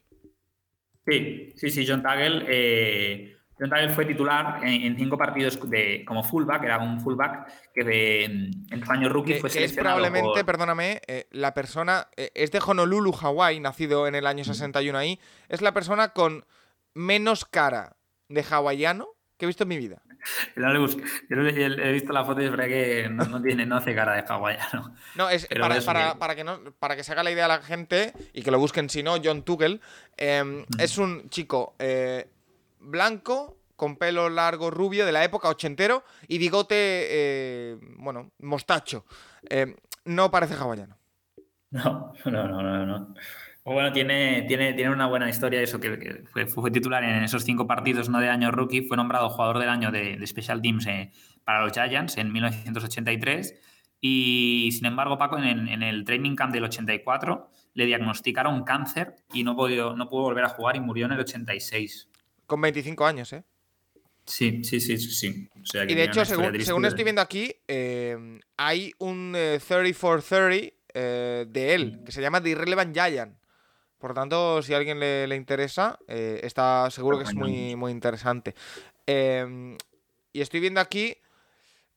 [1.07, 3.40] Sí, sí, sí, John Taggle.
[3.61, 7.85] John Taggle fue titular en, en, cinco partidos de, como fullback, era un fullback que
[7.85, 10.47] de, en su año rookie que, fue que es seleccionado probablemente, por...
[10.47, 15.21] perdóname, eh, la persona, eh, es de Honolulu, Hawái, nacido en el año 61 ahí,
[15.51, 16.47] es la persona con
[16.95, 17.97] menos cara
[18.29, 20.03] de hawaiano que he visto en mi vida.
[20.57, 21.01] No le busco.
[21.31, 24.15] Yo he visto la foto y es verdad que no, no, tiene, no hace cara
[24.15, 24.95] de hawaiano.
[25.17, 27.49] No, es para, es para, para, que no, para que se haga la idea a
[27.49, 29.81] la gente y que lo busquen si no, John Tugel
[30.17, 30.79] eh, mm.
[30.79, 32.29] es un chico eh,
[32.81, 39.07] blanco, con pelo largo rubio de la época ochentero y bigote, eh, bueno, mostacho.
[39.49, 40.97] Eh, no parece hawaiano.
[41.73, 42.85] No, no, no, no.
[42.85, 43.15] no.
[43.65, 48.09] Bueno, tiene, tiene, tiene una buena historia eso, que, fue, titular en esos cinco partidos
[48.09, 51.13] no de año rookie, fue nombrado jugador del año de, Special Teams eh,
[51.45, 53.55] para los Giants en 1983
[54.01, 59.55] y sin embargo Paco en, el training camp del 84 le diagnosticaron cáncer y no
[59.55, 62.10] pudo, no pudo volver a jugar y murió en el 86.
[62.51, 63.45] Con 25 años, ¿eh?
[64.27, 65.49] Sí, sí, sí, sí.
[65.55, 69.97] O sea, y de hecho, según, según, estoy viendo aquí, eh, hay un eh, 30
[69.97, 73.39] for 30 eh, de él, que se llama The Irrelevant Giant.
[74.01, 77.93] Por tanto, si a alguien le, le interesa, eh, está seguro que es muy, muy
[77.93, 78.57] interesante.
[79.07, 79.77] Eh,
[80.33, 81.17] y estoy viendo aquí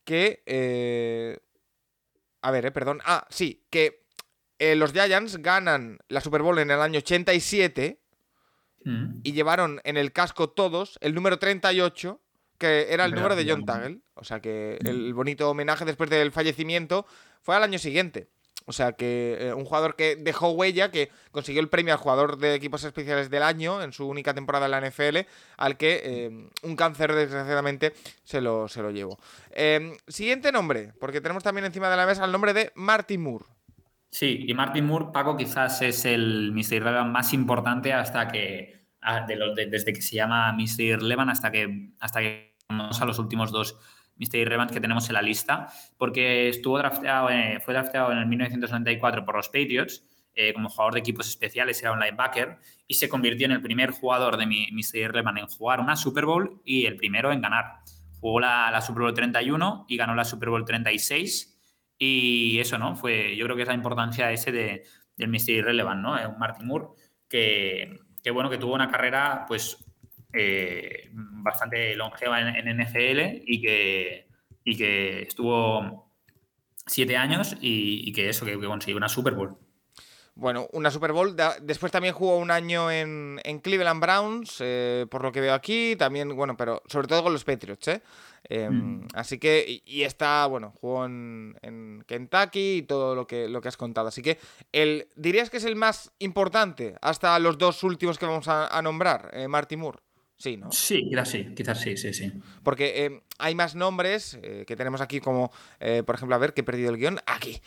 [0.04, 1.39] que...
[2.44, 3.02] A ver, eh, perdón.
[3.06, 4.04] Ah, sí, que
[4.60, 8.03] los Giants ganan la Super Bowl en el año 87
[8.86, 9.22] mm.
[9.24, 12.19] y llevaron en el casco todos el número 38,
[12.58, 14.00] que era el Pero, número de John Taggle.
[14.15, 17.06] O sea que el bonito homenaje después del fallecimiento
[17.41, 18.30] fue al año siguiente.
[18.65, 22.38] O sea que eh, un jugador que dejó huella, que consiguió el premio al jugador
[22.38, 26.50] de equipos especiales del año en su única temporada en la NFL, al que eh,
[26.62, 27.93] un cáncer desgraciadamente
[28.24, 29.19] se lo, se lo llevó.
[29.52, 33.46] Eh, siguiente nombre, porque tenemos también encima de la mesa el nombre de Martin Moore.
[34.13, 36.73] Sí, y Martin Moore, Paco, quizás es el Mr.
[36.73, 38.86] Irrelevant más importante hasta que,
[39.28, 40.82] de, desde que se llama Mr.
[40.82, 43.76] Irrelevant hasta que, hasta que vamos a los últimos dos
[44.17, 44.36] Mr.
[44.36, 49.26] Irrelevant que tenemos en la lista, porque estuvo drafteado, eh, fue drafteado en el 1994
[49.26, 50.04] por los Patriots
[50.36, 53.89] eh, como jugador de equipos especiales, era un linebacker, y se convirtió en el primer
[53.89, 54.95] jugador de Mr.
[54.95, 57.80] Irrelevant en jugar una Super Bowl y el primero en ganar.
[58.19, 61.53] Jugó la, Super Bowl 31 y ganó la Super Bowl 36.
[61.97, 62.95] Y eso, ¿no?
[62.95, 64.84] Fue, yo creo que es la importancia ese de,
[65.15, 65.49] del Mr.
[65.51, 66.13] Irrelevant, ¿no?
[66.29, 66.88] Un Martin Moore
[67.29, 69.77] que, que, bueno, que tuvo una carrera, pues,
[70.34, 74.27] eh, bastante longeva en, NFL y que,
[74.63, 76.12] y que estuvo
[76.86, 79.58] siete años y, y que eso, que, que, consiguió una Super Bowl.
[80.36, 81.36] Bueno, una Super Bowl.
[81.62, 85.96] Después también jugó un año en, en Cleveland Browns, eh, por lo que veo aquí.
[85.96, 88.02] También, bueno, pero sobre todo con los Patriots, ¿eh?
[88.50, 89.10] Eh, mm.
[89.13, 93.62] Así que, y, y, está, bueno, jugó en, en, Kentucky y todo lo que, lo
[93.62, 94.08] que has contado.
[94.08, 94.39] Así que,
[94.72, 98.82] el, ¿dirías que es el más importante hasta los dos últimos que vamos a, a
[98.82, 100.00] nombrar, eh, Marty Moore?
[100.43, 100.69] Sí, ¿no?
[100.73, 102.29] Sí, quizás sí, quizás sí, sí, sí.
[102.63, 106.53] Porque eh, hay más nombres eh, que tenemos aquí como, eh, por ejemplo, a ver,
[106.53, 107.62] que he perdido el guion, aquí.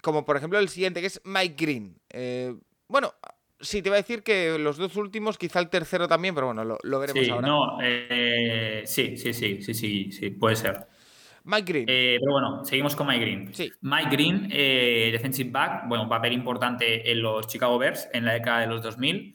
[0.00, 1.96] Como por ejemplo el siguiente, que es Mike Green.
[2.86, 3.12] Bueno,
[3.58, 6.64] sí, te iba a decir que los dos últimos, quizá el tercero también, pero bueno,
[6.64, 7.48] lo, lo veremos sí, ahora.
[7.48, 7.78] No,
[8.84, 10.86] sí, sí, sí, sí, sí, sí, puede ser.
[11.42, 11.86] Mike Green.
[11.88, 13.52] Eh, pero bueno, seguimos con Mike Green.
[13.52, 13.72] Sí.
[13.80, 18.60] Mike Green, eh, defensive back, bueno, papel importante en los Chicago Bears en la década
[18.60, 19.34] de los 2000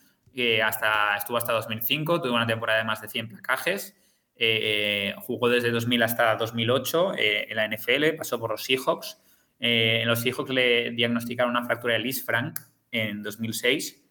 [0.63, 3.95] hasta, estuvo hasta 2005, tuvo una temporada de más de 100 placajes.
[4.35, 9.21] eh, jugó desde 2000 hasta 2008 en la NFL, pasó por los Seahawks.
[9.59, 12.59] en los Seahawks le diagnosticaron una fractura de Lis Frank
[12.91, 14.03] en 2006,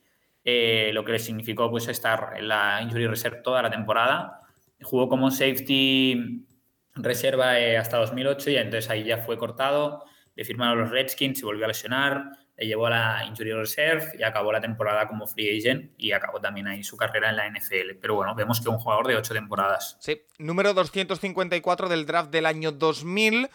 [0.93, 4.41] lo que le significó pues, estar en la injury reserve toda la temporada.
[4.81, 6.47] Jugó como safety
[6.95, 10.05] reserva hasta 2008 y entonces ahí ya fue cortado,
[10.35, 14.23] le firmaron los Redskins, y volvió a lesionar, le llevó a la Injury Reserve y
[14.23, 17.99] acabó la temporada como free agent y acabó también ahí su carrera en la NFL.
[18.01, 19.97] Pero bueno, vemos que un jugador de ocho temporadas.
[20.01, 23.49] Sí, número 254 del draft del año 2000.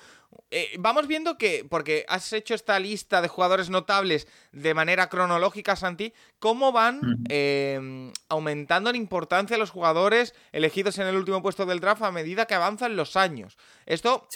[0.51, 5.75] Eh, vamos viendo que, porque has hecho esta lista de jugadores notables de manera cronológica,
[5.75, 11.79] Santi, cómo van em, aumentando en importancia los jugadores elegidos en el último puesto del
[11.79, 13.57] draft a medida que avanzan los años.
[13.86, 14.27] Esto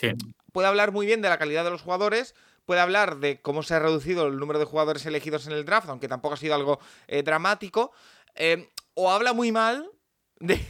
[0.52, 2.34] puede hablar muy bien de la calidad de los jugadores,
[2.64, 5.88] puede hablar de cómo se ha reducido el número de jugadores elegidos en el draft,
[5.88, 7.92] aunque tampoco ha sido algo eh, dramático,
[8.34, 9.90] eh, o habla muy mal
[10.38, 10.60] de,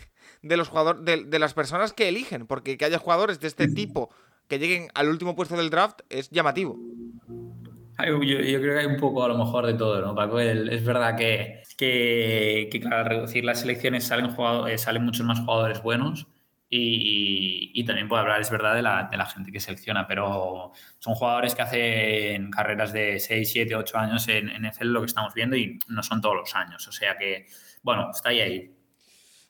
[0.56, 4.10] los jugadores, de, las personas que eligen, porque que haya jugadores de este tipo
[4.48, 6.78] que lleguen al último puesto del draft es llamativo.
[7.98, 10.40] Yo, creo que hay un poco a lo mejor de todo, ¿no, Paco?
[10.40, 16.26] es verdad que, que, al reducir las selecciones salen muchos más jugadores buenos,
[16.74, 21.14] y, también puedo hablar, es verdad, de la, de la, gente que selecciona, pero son
[21.14, 25.54] jugadores que hacen carreras de 6, 7, 8 años en, NFL, lo que estamos viendo,
[25.54, 26.88] y no son todos los años.
[26.88, 27.46] O sea que,
[27.82, 28.74] bueno, está ahí ahí.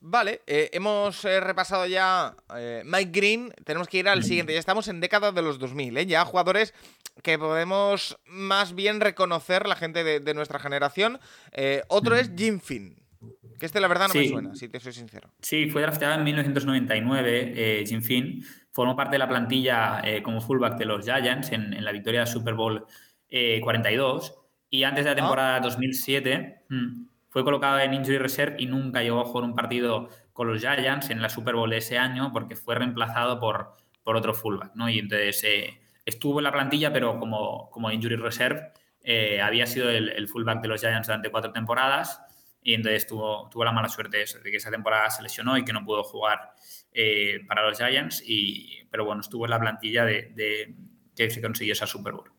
[0.01, 4.59] Vale, eh, hemos eh, repasado ya eh, Mike Green, tenemos que ir al siguiente, ya
[4.59, 6.75] estamos en década de los 2000, ya jugadores
[7.23, 11.21] que podemos más bien reconocer la gente de, de nuestra generación.
[11.87, 13.02] otro es Jim Finn,
[13.59, 15.31] que este la verdad no me suena, si te soy sincero.
[15.41, 18.45] Sí, fue drafteado en 1999, eh, Jim Finn.
[18.71, 22.29] Formó parte de la plantilla eh, como fullback de los Giants en, la victoria del
[22.29, 22.87] Super Bowl
[23.29, 24.31] 42.
[24.31, 24.35] Eh,
[24.71, 25.17] y antes de la ah.
[25.17, 30.09] temporada 2007 mm, fue colocado en Injury Reserve y nunca llegó a jugar un partido
[30.33, 34.17] con los Giants en la Super Bowl de ese año porque fue reemplazado por, por
[34.17, 34.75] otro fullback.
[34.75, 34.89] ¿no?
[34.89, 35.45] Y entonces
[36.05, 38.73] estuvo en la plantilla, pero como, como Injury Reserve
[39.43, 42.23] había sido el, el fullback de los Giants durante cuatro temporadas
[42.63, 45.65] y entonces tuvo, tuvo la mala suerte de, de que esa temporada se lesionó y
[45.65, 46.55] que no pudo jugar
[46.95, 50.75] eh, para los Giants, y, pero bueno, estuvo en la plantilla de,
[51.17, 52.31] que se consiguió esa Super Bowl.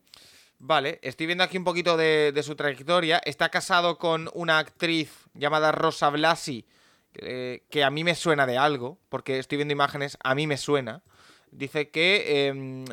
[0.58, 3.20] Vale, estoy viendo aquí un poquito de, su trayectoria.
[3.24, 6.64] Está casado con una actriz llamada Rosa Blasi,
[7.12, 11.02] que a mí me suena de algo, porque estoy viendo imágenes, a mí me suena.
[11.50, 12.84] Dice que em,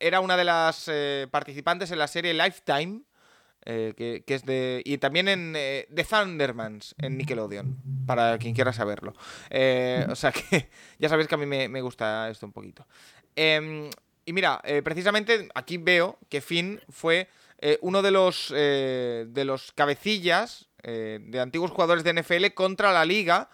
[0.00, 3.02] era una de las eh, participantes en la serie Lifetime,
[3.70, 4.80] eh, que, es de.
[4.82, 7.76] Y también en eh, The Thundermans, en Nickelodeon,
[8.06, 9.12] para quien quiera saberlo.
[9.50, 12.86] Eh, o sea que ya sabéis que a mí me, gusta esto un poquito.
[13.36, 13.90] Em,
[14.24, 17.28] y mira, precisamente aquí veo que Finn fue
[17.82, 23.48] uno de los, de los cabecillas de antiguos jugadores de NFL contra la liga.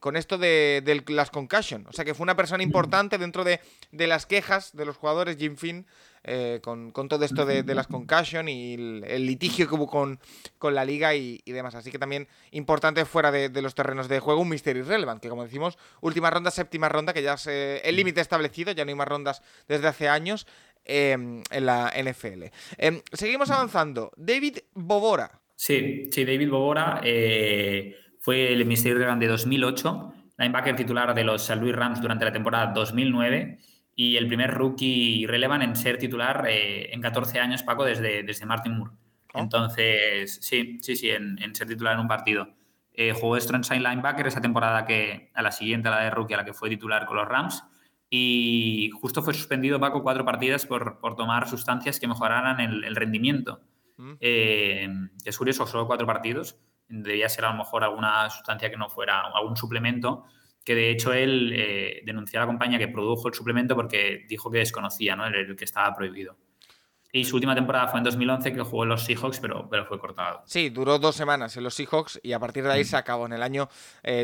[0.00, 1.86] con esto de, las concussion.
[1.88, 3.60] O sea que fue una persona importante dentro de,
[3.92, 5.86] de las quejas de los jugadores Jim Finn
[6.28, 10.18] eh, con, todo esto de, las concussion y el, litigio que hubo con,
[10.58, 11.76] con la liga y, demás.
[11.76, 15.44] Así que también importante fuera de, los terrenos de juego un Mystery Relevant, que como
[15.44, 18.96] decimos, última ronda, séptima ronda, que ya es eh, el límite establecido, ya no hay
[18.96, 20.48] más rondas desde hace años
[20.84, 22.46] em, en la NFL.
[22.76, 24.10] Em, seguimos avanzando.
[24.16, 25.30] David Bobora.
[25.54, 31.42] Sí, sí, David Bobora eh, fue el Mystery Relevant de 2008, linebacker titular de los
[31.42, 31.60] St.
[31.60, 33.58] Louis Rams durante la temporada 2009
[33.98, 38.44] y el primer rookie relevant en ser titular eh, en 14 años, Paco, desde, desde
[38.44, 38.92] Martin Moore.
[39.32, 39.40] Oh.
[39.40, 42.48] Entonces, sí, sí, sí, en, ser titular en un partido.
[42.92, 46.34] Eh, jugó strong side linebacker esa temporada que a la siguiente, a la de rookie,
[46.34, 47.64] a la que fue titular con los Rams.
[48.10, 53.62] Y justo fue suspendido, Paco, cuatro partidas por, por tomar sustancias que mejoraran el, rendimiento.
[53.96, 54.12] Mm.
[54.20, 54.88] Eh,
[55.24, 56.58] es curioso, solo cuatro partidos.
[56.88, 60.26] Debía ser a lo mejor alguna sustancia que no fuera algún suplemento
[60.66, 64.50] que de hecho él eh, denunció a la compañía que produjo el suplemento porque dijo
[64.50, 65.24] que desconocía ¿no?
[65.24, 66.36] el, que estaba prohibido.
[67.12, 70.00] Y su última temporada fue en 2011 que jugó en los Seahawks, pero, pero fue
[70.00, 70.42] cortado.
[70.44, 72.86] Sí, duró dos semanas en los Seahawks y a partir de ahí mm.
[72.86, 73.68] se acabó en el año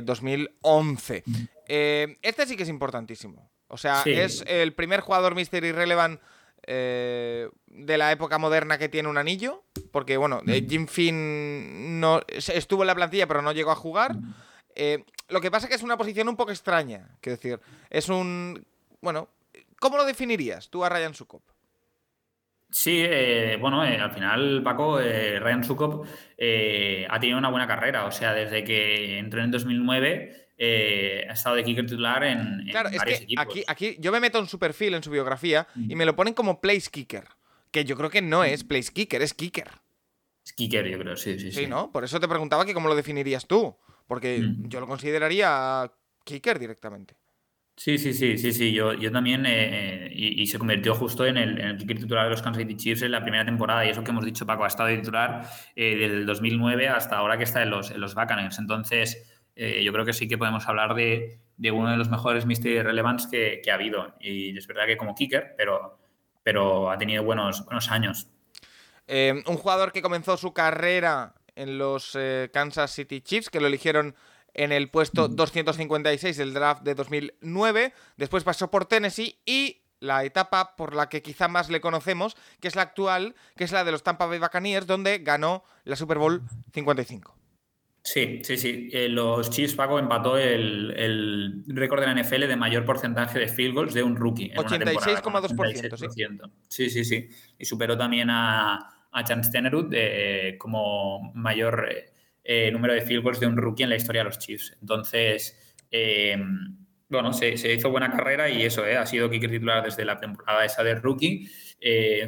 [0.02, 1.22] 2011.
[1.24, 1.32] Mm.
[1.68, 3.48] Eh, este sí que es importantísimo.
[3.68, 6.20] O sea, es el primer jugador Mystery Relevant
[6.66, 9.62] eh, de la época moderna que tiene un anillo.
[9.92, 10.50] Porque, bueno, mm.
[10.68, 14.16] Jim Finn no, estuvo en la plantilla pero no llegó a jugar.
[15.28, 17.08] Eh, lo que pasa es que es una posición un poco extraña.
[17.20, 18.64] Quiero decir, es un.
[19.00, 19.28] Bueno,
[19.80, 21.42] ¿cómo lo definirías tú a Ryan Sukop?
[22.70, 28.06] Sí, eh, bueno, eh, al final, Paco, Ryan Sukop ha tenido una buena carrera.
[28.06, 30.38] O sea, desde que entró en 2009
[31.28, 34.46] ha estado de kicker titular en, claro, es que Aquí, aquí yo me meto en
[34.46, 37.24] su perfil, en su biografía, y me lo ponen como place kicker.
[37.72, 39.68] Que yo creo que no es place kicker, es kicker.
[40.44, 41.62] Es kicker, yo creo, sí, sí, sí.
[41.62, 41.90] Sí, ¿no?
[41.92, 43.76] Por eso te preguntaba que cómo lo definirías tú.
[44.12, 45.90] Porque yo lo consideraría
[46.22, 47.16] kicker directamente.
[47.74, 48.70] Sí, sí, sí, sí, sí.
[48.70, 52.24] Yo, yo también, eh, eh, y, se convirtió justo en el, en el kicker titular
[52.24, 53.86] de los Kansas City Chiefs en la primera temporada.
[53.86, 57.16] Y eso que hemos dicho, Paco, ha estado de titular eh, desde el 2009 hasta
[57.16, 58.58] ahora que está en los, en los Buccaneers.
[58.58, 62.82] Entonces, yo creo que sí que podemos hablar de, de uno de los mejores mystery
[62.82, 64.14] relevance que, que, ha habido.
[64.20, 65.98] Y es verdad que como kicker, pero,
[66.42, 68.28] pero ha tenido buenos, buenos años.
[69.08, 72.18] un jugador que comenzó su carrera en los
[72.52, 74.14] Kansas City Chiefs, que lo eligieron
[74.54, 77.92] en el puesto 256 del draft de 2009.
[78.16, 82.68] Después pasó por Tennessee y la etapa por la que quizá más le conocemos, que
[82.68, 86.18] es la actual, que es la de los Tampa Bay Buccaneers, donde ganó la Super
[86.18, 87.36] Bowl 55.
[88.04, 88.88] Sí, sí, sí.
[88.92, 93.74] Eh, los Chiefs, Paco, empató el, récord de la NFL de mayor porcentaje de field
[93.74, 94.50] goals de un rookie.
[94.54, 96.50] 86,2%.
[96.68, 96.90] Sí.
[96.90, 102.94] sí, sí, Y superó también a, a Chance Tenerud eh, como mayor eh, eh, número
[102.94, 104.76] de field goals de un rookie en la historia de los Chiefs.
[104.80, 105.58] Entonces,
[107.08, 110.82] bueno, se, hizo buena carrera y eso, ha sido kicker titular desde la temporada esa
[110.82, 111.46] de rookie.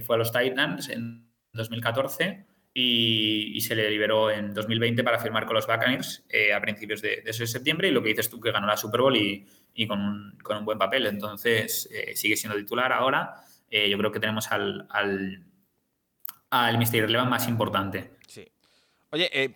[0.04, 2.44] fue a los Titans en 2014
[2.74, 7.46] y, se le liberó en 2020 para firmar con los Buccaneers a principios de, ese
[7.46, 7.88] septiembre.
[7.88, 9.46] Y lo que dices tú, que ganó la Super Bowl y,
[9.88, 11.06] con, un, buen papel.
[11.06, 13.36] Entonces, sigue siendo titular ahora.
[13.70, 14.86] yo creo que tenemos al,
[16.54, 18.12] al Mystery Relevant más importante.
[18.28, 18.48] Sí.
[19.10, 19.54] Oye, eh,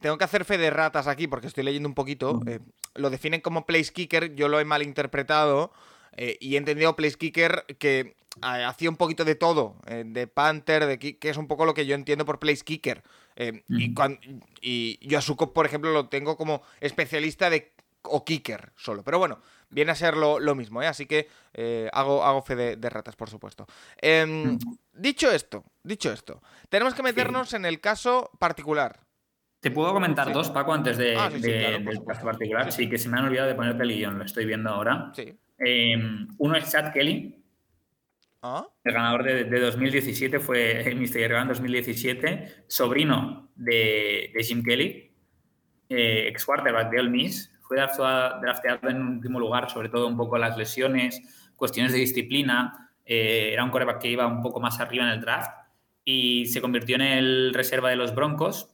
[0.00, 2.40] tengo que hacer fe de ratas aquí porque estoy leyendo un poquito.
[2.46, 2.60] Eh,
[2.94, 5.72] lo definen como place kicker, yo lo he malinterpretado
[6.16, 10.98] eh, y he entendido place kicker que hacía un poquito de todo, de Panther, de
[10.98, 13.02] que es un poco lo que yo entiendo por place kicker.
[13.68, 13.94] y,
[14.60, 19.02] y yo a Sukop, por ejemplo, lo tengo como especialista de o kicker solo.
[19.02, 21.28] Pero bueno, viene a ser lo, mismo, Así que
[21.92, 23.66] hago, hago fe de, ratas, por supuesto.
[23.96, 24.56] Em,
[24.92, 29.00] dicho esto, dicho esto, tenemos que meternos en el caso particular.
[29.60, 32.70] Te puedo comentar dos, Paco, antes de, ah, del caso particular.
[32.70, 32.88] Sí.
[32.88, 35.12] que se me han olvidado de ponerte el guion, lo estoy viendo ahora.
[35.58, 37.34] Em, uno es Chad Kelly.
[38.40, 38.64] ¿Ah?
[38.84, 41.32] El ganador de, 2017 fue el Mr.
[41.32, 45.12] en 2017, sobrino de, Jim Kelly,
[45.88, 47.52] eh, ex quarterback de Ole Miss.
[47.62, 52.92] Fue drafteado en último lugar, sobre todo un poco las lesiones, cuestiones de disciplina.
[53.04, 55.50] Eh, era un quarterback que iba un poco más arriba en el draft
[56.10, 58.70] y se convirtió en el reserva de los Broncos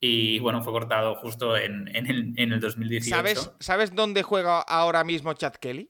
[0.00, 3.14] y bueno, fue cortado justo en, el, en 2018.
[3.14, 5.88] ¿Sabes, ¿Sabes dónde juega ahora mismo Chad Kelly?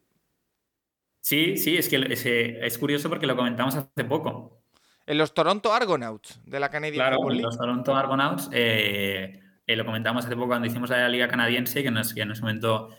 [1.22, 4.60] Sí, sí, es que es, curioso porque lo comentamos hace poco.
[5.06, 9.86] En los Toronto Argonauts de la Canadian Claro, en los Toronto Argonauts eh, eh, lo
[9.86, 12.90] comentamos hace poco cuando hicimos la Liga Canadiense, que nos, que nos comentó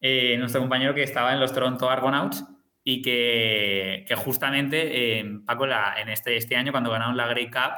[0.00, 2.42] eh, nuestro compañero que estaba en los Toronto Argonauts
[2.84, 7.72] y que, justamente Paco en este, este año cuando ganaron la Grey Cup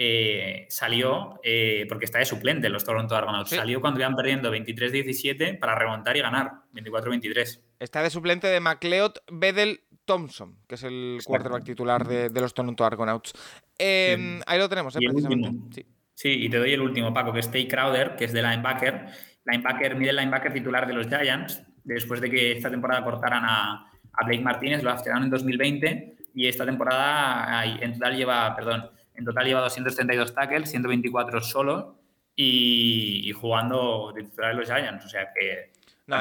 [0.00, 4.54] eh, salió, eh, porque está de suplente en los Toronto Argonauts, salió cuando iban perdiendo
[4.54, 7.60] 23-17 para remontar y ganar 24-23.
[7.80, 12.84] Está de suplente de McLeod Bedell Thompson, que es el quarterback titular de, los Toronto
[12.84, 13.32] Argonauts.
[13.76, 15.00] Ahí lo tenemos, ¿eh?
[15.04, 15.84] precisamente.
[16.14, 16.30] Sí.
[16.30, 19.06] y te doy el último, Paco, que es Tay Crowder, que es de linebacker.
[19.46, 23.90] Linebacker, mide el linebacker titular de los Giants, después de que esta temporada cortaran a,
[24.18, 29.24] a Blake Martínez, lo afectaron en 2020, y esta temporada en total lleva, perdón, en
[29.24, 31.98] total lleva 232 tackles, 124 solo
[32.36, 35.04] y, jugando de titular de los Giants.
[35.04, 35.72] O sea que.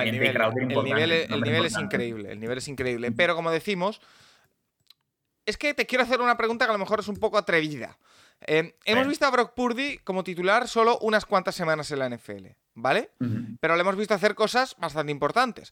[0.04, 2.32] el nivel, es increíble.
[2.32, 3.12] El nivel es increíble.
[3.12, 4.02] Pero como decimos,
[5.46, 7.98] es que te quiero hacer una pregunta que a lo mejor es un poco atrevida.
[8.42, 12.48] Eh, hemos visto a Brock Purdy como titular solo unas cuantas semanas en la NFL,
[12.76, 13.12] ¿vale?
[13.60, 15.72] Pero le hemos visto hacer cosas bastante importantes.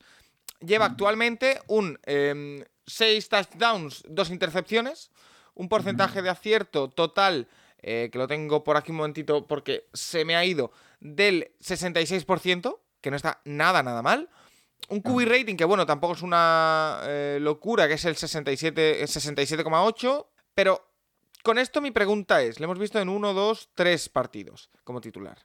[0.65, 2.63] Lleva actualmente un 6 em,
[3.29, 5.11] touchdowns, 2 intercepciones,
[5.53, 7.47] un porcentaje de acierto total,
[7.81, 12.79] eh, que lo tengo por aquí un momentito porque se me ha ido, del 66%,
[13.01, 14.29] que no está nada, nada mal.
[14.89, 20.87] Un QB rating que, bueno, tampoco es una eh, locura, que es el 67,8, pero
[21.43, 25.37] con esto mi pregunta es, le hemos visto en 1, 2, 3 partidos como titular.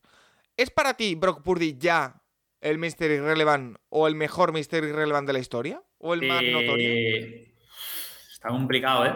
[0.56, 2.20] ¿Es para ti Brock Purdy ya
[2.60, 5.82] el Mystery Relevant o el mejor Mystery Relevant de la historia?
[5.98, 6.88] ¿O el más notorio?
[6.88, 7.54] Eh,
[8.32, 9.12] está complicado, ¿eh?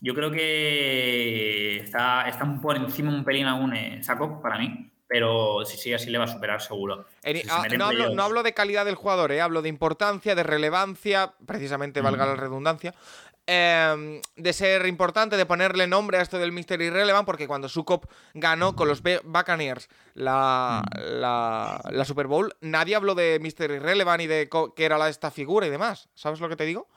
[0.00, 5.64] Yo creo que está, está por encima un pelín aún eh, Saco para mí, pero
[5.64, 7.06] si sigue así le va a superar seguro.
[7.50, 12.26] Ah, no, hablo, de calidad del jugador, eh, hablo de importancia, de relevancia, precisamente valga
[12.26, 12.94] la redundancia,
[13.50, 18.04] em, de ser importante, de ponerle nombre a esto del Mystery Irrelevant, porque cuando Sukop
[18.34, 24.50] ganó con los Buccaneers la, la, Super Bowl, nadie habló de Mystery Irrelevant y de
[24.76, 26.10] qué era la, esta figura y demás.
[26.14, 26.88] ¿Sabes lo que te digo?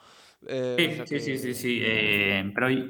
[0.46, 2.90] Eh, sí, sí, sí, sí, eh, pero yo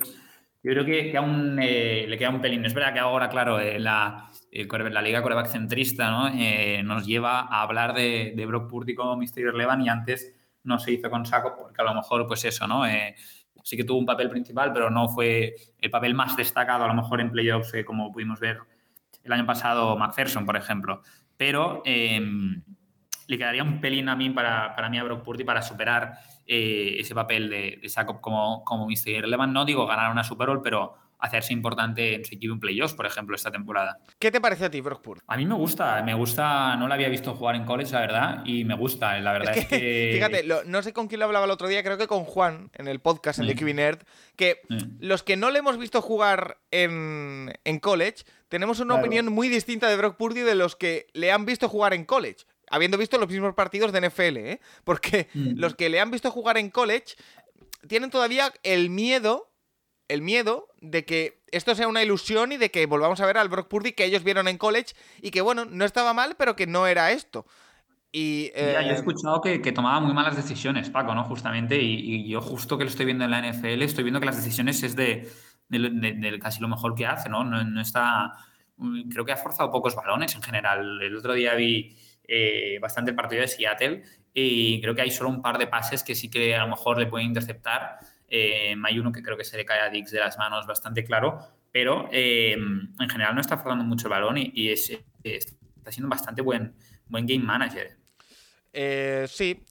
[0.64, 2.66] creo que, aún eh, le queda un pelín.
[2.66, 6.84] Es verdad que ahora, claro, la, la liga coreback centrista ¿no?
[6.84, 10.92] nos lleva a hablar de, de Brock Purdy como Mysterio Levan y antes no se
[10.92, 12.84] hizo con saco, porque a lo mejor, pues eso, ¿no?
[13.62, 16.88] Eh, sí que tuvo un papel principal, pero no fue el papel más destacado, a
[16.88, 18.60] lo mejor en playoffs, eh, como pudimos ver
[19.24, 21.02] el año pasado McPherson, por ejemplo.
[21.38, 22.62] Pero em,
[23.28, 26.14] le quedaría un pelín a mí, para, para mí, a Brock Purdy, para superar
[26.46, 29.10] eh, ese papel de, de como, como Mr.
[29.10, 29.54] Irrelevant.
[29.54, 33.06] No digo ganar una Super Bowl, pero hacerse importante en su equipo en playoffs, por
[33.06, 34.00] ejemplo, esta temporada.
[34.20, 35.22] ¿Qué te parece a ti, Brock Purdy?
[35.28, 38.42] A mí me gusta, me gusta, no lo había visto jugar en college, la verdad,
[38.46, 40.12] y me gusta, la verdad es que...
[40.14, 42.88] fíjate, no sé con quién lo hablaba el otro día, creo que con Juan, en
[42.88, 44.00] el podcast, en The Nerd,
[44.36, 44.62] que
[45.00, 49.88] los que no le hemos visto jugar en, en college, tenemos una opinión muy distinta
[49.88, 53.28] de Brock Purdy de los que le han visto jugar en college habiendo visto los
[53.28, 54.62] mismos partidos de NFL, ¿eh?
[54.86, 55.60] Porque mm.
[55.60, 57.16] los que le han visto jugar en college
[57.88, 59.51] tienen todavía el miedo
[60.12, 63.50] el miedo de que esto sea una ilusión y de que volvamos a ver al
[63.50, 66.68] Brock Purdy que ellos vieron en college y que, bueno, no estaba mal, pero que
[66.68, 67.46] no era esto.
[68.12, 71.24] Y, yo he eh, escuchado que, tomaba muy malas decisiones, Paco, ¿no?
[71.24, 74.36] Justamente, y, yo justo que lo estoy viendo en la NFL, estoy viendo que las
[74.36, 75.30] decisiones es de,
[76.42, 77.44] casi lo mejor que hace, ¿no?
[77.44, 77.82] ¿no?
[77.82, 78.34] está...
[79.12, 81.02] Creo que ha forzado pocos balones en general.
[81.02, 81.96] El otro día vi
[82.28, 84.04] eh, bastante el partido de Seattle
[84.34, 86.98] y creo que hay solo un par de pases que sí que a lo mejor
[86.98, 88.00] le pueden interceptar
[88.34, 91.04] eh, hay uno que creo que se le cae a Dix de las manos bastante
[91.04, 94.90] claro, pero eh, en general no está forzando mucho el balón y, es,
[95.22, 96.74] está siendo bastante buen,
[97.08, 97.98] buen game manager.
[98.72, 99.66] Eh, sí,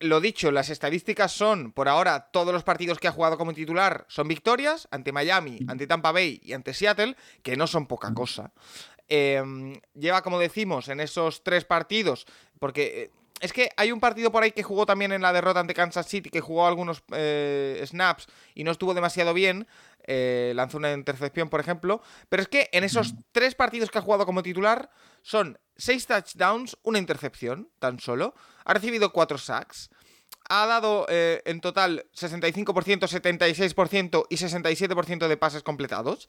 [0.00, 4.04] lo dicho, las estadísticas son, por ahora, todos los partidos que ha jugado como titular
[4.08, 8.52] son victorias, ante Miami, ante Tampa Bay y ante Seattle, que no son poca cosa.
[9.08, 12.26] lleva, como decimos, en esos tres partidos,
[12.58, 13.10] porque
[13.42, 16.06] es que hay un partido por ahí que jugó también en la derrota ante Kansas
[16.06, 19.66] City, que jugó algunos eh, snaps y no estuvo demasiado bien.
[20.04, 22.00] Eh, lanzó una intercepción, por ejemplo.
[22.28, 24.90] Pero es que en esos tres partidos que ha jugado como titular
[25.22, 28.34] son seis touchdowns, una intercepción, tan solo.
[28.64, 29.90] Ha recibido cuatro sacks.
[30.48, 32.64] Ha dado eh, en total 65%,
[33.08, 36.28] 76% y 67% de pases completados.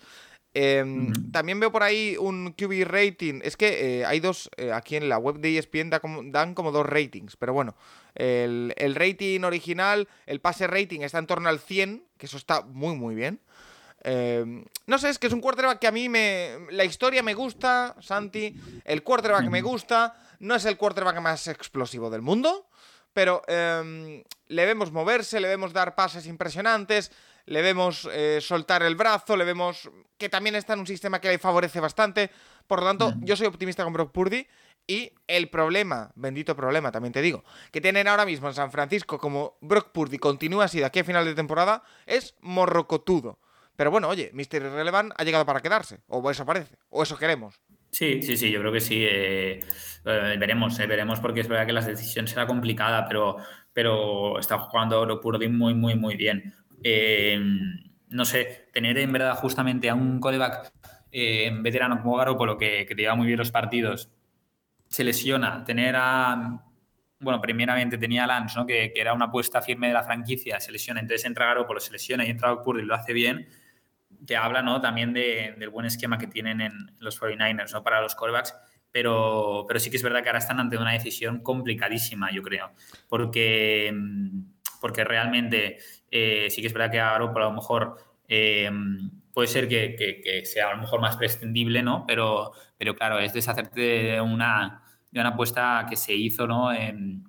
[0.55, 3.41] Em, también veo por ahí un QB rating.
[3.43, 5.89] Es que eh, hay dos, eh, aquí en la web de ESPN
[6.31, 7.75] dan como dos ratings, pero bueno,
[8.13, 12.95] el, rating original, el pase rating está en torno al 100, que eso está muy,
[12.95, 13.39] muy bien.
[14.03, 16.67] Em, no sé, es que es un quarterback que a mí me...
[16.69, 18.53] La historia me gusta, Santi,
[18.85, 22.67] el quarterback me gusta, no es el quarterback más explosivo del mundo,
[23.13, 27.11] pero em, le vemos moverse, le vemos dar pases impresionantes,
[27.45, 31.29] le vemos eh, soltar el brazo, le vemos que también está en un sistema que
[31.29, 32.31] le favorece bastante.
[32.67, 34.47] Por lo tanto, yo soy optimista con Brock Purdy.
[34.85, 39.17] Y el problema, bendito problema, también te digo, que tienen ahora mismo en San Francisco
[39.17, 43.39] como Brock Purdy continúa así de aquí a final de temporada, es morrocotudo.
[43.77, 44.55] Pero bueno, oye, Mr.
[44.55, 47.61] Irrelevant ha llegado para quedarse, o eso parece, o eso queremos.
[47.91, 49.03] Sí, sí, sí, yo creo que sí.
[49.03, 49.59] Eh,
[50.05, 53.37] eh, veremos, veremos, porque es verdad que la decisión será complicada, pero,
[53.71, 56.53] pero está jugando Brock Purdy muy, muy, muy bien.
[56.83, 57.39] Eh,
[58.09, 60.71] no sé, tener en verdad justamente a un codeback
[61.11, 64.11] eh, veterano como Garoppolo que, que te lleva muy bien los partidos,
[64.87, 66.63] se lesiona, tener a,
[67.23, 68.65] bueno, primeramente tenía a Lance, ¿no?
[68.65, 72.25] que, era una apuesta firme de la franquicia, se lesiona, entonces entra Garoppolo, se lesiona
[72.25, 73.47] y entra Purdy y lo hace bien,
[74.25, 74.81] te habla ¿no?
[74.81, 77.83] también del buen esquema que tienen en los 49ers ¿no?
[77.83, 78.55] para los corebacks,
[78.91, 82.71] pero, pero sí que es verdad que ahora están ante una decisión complicadísima, yo creo,
[83.09, 83.91] porque,
[84.83, 85.77] porque realmente
[86.11, 87.95] eh, sí que es verdad que ahora a lo mejor
[88.27, 88.69] eh,
[89.33, 92.03] puede ser que, sea a lo mejor más prescindible, ¿no?
[92.05, 96.73] Pero, pero claro, es deshacerte de una, de una apuesta que se hizo, ¿no?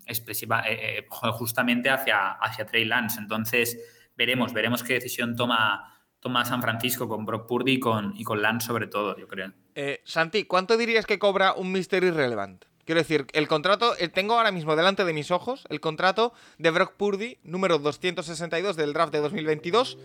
[0.05, 3.21] expresiva, eh, justamente hacia, hacia Trey Lance.
[3.21, 3.79] Entonces,
[4.17, 8.43] veremos, veremos qué decisión toma, toma San Francisco con Brock Purdy y con, y con
[8.43, 9.53] Lance sobre todo, yo creo.
[10.03, 12.65] Santi, ¿cuánto dirías que cobra un Mystery Relevant?
[12.85, 16.71] Quiero decir, el contrato, eh, tengo ahora mismo delante de mis ojos el contrato de
[16.71, 19.97] Brock Purdy, número 262 del draft de 2022,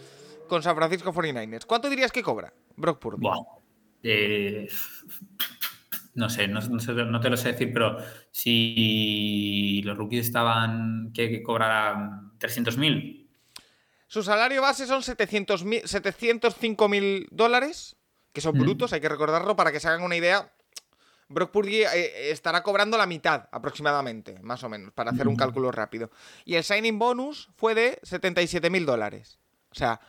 [0.48, 1.66] con San Francisco 49ers.
[1.66, 3.28] ¿Cuánto dirías que cobra Brock Purdy?
[4.04, 4.68] Eh,
[6.16, 6.62] no sé, no,
[7.20, 7.98] te lo sé decir, pero
[8.32, 13.28] si los rookies estaban que, que cobrarán 300.000.
[14.08, 17.98] Su salario base son 705.000 dólares,
[18.34, 20.52] que son brutos, hay que recordarlo, para que se hagan una idea
[21.30, 25.72] Brock Purdy eh, estará cobrando la mitad aproximadamente, más o menos, para hacer un cálculo
[25.72, 26.10] rápido.
[26.44, 29.38] Y el signing bonus fue de 77 mil dólares.
[29.72, 30.02] O sea,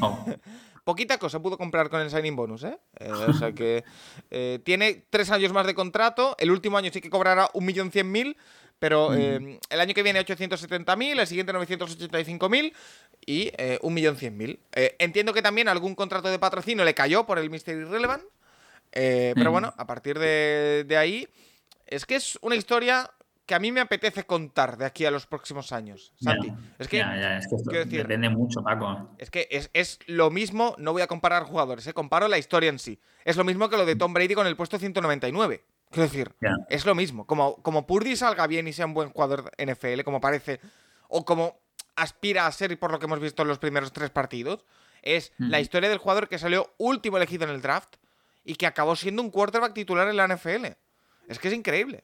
[0.00, 0.24] oh.
[0.84, 2.78] poquita cosa pudo comprar con el signing bonus, ¿eh?
[3.00, 3.84] eh o sea que
[4.30, 6.36] eh, tiene tres años más de contrato.
[6.38, 8.36] El último año sí que cobrará 1.100.000,
[8.78, 12.72] pero el año que viene 870.000, el siguiente 985.000
[13.26, 14.60] y 1.100.000.
[15.00, 18.22] entiendo que también algún contrato de patrocinio le cayó por el Mystery Relevant.
[18.92, 21.28] Eh, pero bueno, a partir de, ahí,
[21.86, 23.10] es que es una historia
[23.46, 26.52] que a mí me apetece contar de aquí a los próximos años, Santi.
[26.78, 27.02] es que,
[27.86, 29.14] depende mucho, Paco.
[29.18, 31.94] Es que es, lo mismo, no voy a comparar jugadores, ¿eh?
[31.94, 33.00] comparo la historia en sí.
[33.24, 35.64] Es lo mismo que lo de Tom Brady con el puesto 199.
[35.90, 36.34] Quiero decir,
[36.68, 37.26] es lo mismo.
[37.26, 40.60] Como, como Purdy salga bien y sea un buen jugador NFL, como parece,
[41.08, 41.58] o como
[41.96, 44.64] aspira a ser por lo que hemos visto en los primeros tres partidos,
[45.02, 47.96] es la historia del jugador que salió último elegido en el draft
[48.48, 50.64] y que acabó siendo un quarterback titular en la NFL.
[51.28, 52.02] Es que es increíble.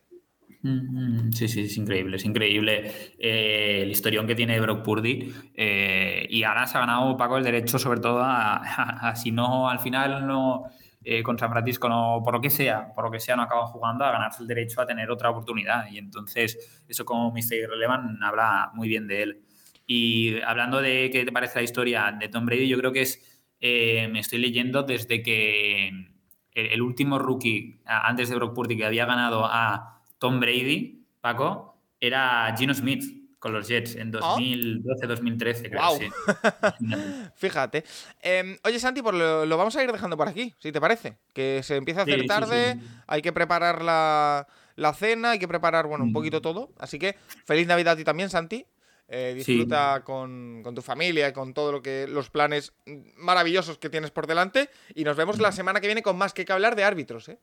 [0.60, 6.26] Mm, sí, sí, es increíble, es increíble eh, el historión que tiene Brock Purdy eh,
[6.28, 10.26] y ahora se ha ganado Paco el derecho sobre todo a, si no al final
[10.26, 10.64] no
[11.02, 13.66] eh, con San Francisco no, por lo que sea, por lo que sea no acaba
[13.66, 17.68] jugando a ganarse el derecho a tener otra oportunidad y entonces eso como Mr.
[17.68, 19.42] Relevan habla muy bien de él
[19.86, 23.22] y hablando de qué te parece la historia de Tom Brady yo creo que es
[23.60, 26.13] me estoy leyendo desde que
[26.54, 31.78] el, el último rookie antes de Brock Purdy que había ganado a Tom Brady, Paco,
[32.00, 37.30] era Gino Smith con los Jets en 2012-2013, creo.
[37.34, 37.84] Fíjate.
[38.22, 41.18] Em, oye, Santi, pues lo, vamos a ir dejando por aquí, si te parece.
[41.34, 44.46] Que se empieza a hacer tarde, hay que preparar la,
[44.94, 46.14] cena, hay que preparar, bueno, un mm.
[46.14, 46.70] poquito todo.
[46.78, 48.64] Así que feliz Navidad a ti también, Santi.
[49.08, 52.72] Eh, disfruta con, tu familia y con todo lo que los planes
[53.16, 54.70] maravillosos que tienes por delante.
[54.94, 57.38] Y nos vemos la semana que viene con más que, que hablar de árbitros, ¿eh?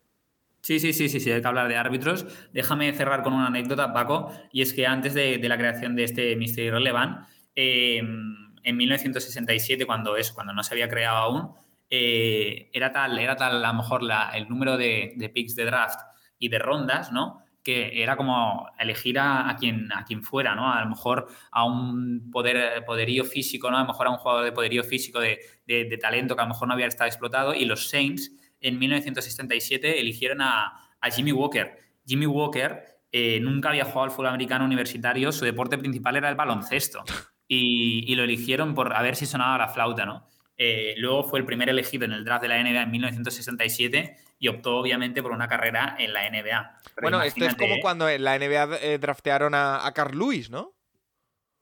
[0.62, 2.26] Sí, sí, sí, sí, sí, hay que hablar de árbitros.
[2.54, 6.36] Déjame cerrar con una anécdota, Paco, y es que antes de, la creación de este
[6.36, 11.52] Mystery Relevant, em, en 1967, cuando, es, cuando no se había creado aún,
[11.90, 14.02] eh, era tal, era tal a lo mejor
[14.36, 16.00] el número de, picks de draft
[16.38, 17.44] y de rondas, ¿no?
[17.64, 20.74] Que era como elegir a, quien, a quien fuera, ¿no?
[20.74, 23.78] A lo mejor a un poder, poderío físico, ¿no?
[23.78, 26.50] A lo mejor a un jugador de poderío físico de, de talento que a lo
[26.50, 28.32] mejor no había estado explotado y los Saints
[28.62, 31.78] en 1977 eligieron a, Jimmy Walker.
[32.06, 36.36] Jimmy Walker eh, nunca había jugado al fútbol americano universitario, su deporte principal era el
[36.36, 37.04] baloncesto.
[37.54, 40.26] Y, lo eligieron por a ver si sonaba la flauta, ¿no?
[40.64, 44.48] Eh, luego fue el primer elegido en el draft de la NBA en 1967 y
[44.48, 46.78] optó obviamente por una carrera en la NBA.
[47.02, 50.76] bueno, esto es como cuando en la NBA eh, draftearon a, a Carl Lewis, ¿no?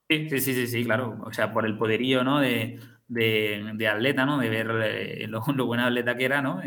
[0.09, 1.17] Sí, sí, sí, sí, claro.
[1.23, 2.41] O sea, por el poderío, ¿no?
[2.41, 2.77] De,
[3.07, 4.37] de, atleta, ¿no?
[4.37, 6.61] De ver eh, lo, buena atleta que era, ¿no?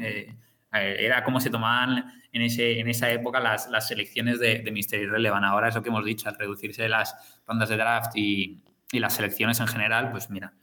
[0.72, 5.04] Era como se tomaban en, ese, en esa época las, las selecciones de, de Mystery
[5.04, 5.44] Relevant.
[5.44, 9.60] Ahora eso que hemos dicho, al reducirse las rondas de draft y, y las selecciones
[9.60, 10.54] en general, pues mira,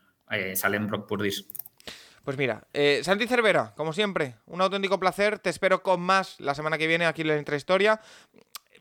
[0.56, 1.48] salen Brock Purdis.
[2.30, 2.68] Pues mira,
[3.02, 5.40] Santi Cervera, como siempre, un auténtico placer.
[5.40, 8.00] Te espero con más la semana que viene aquí en la Historia.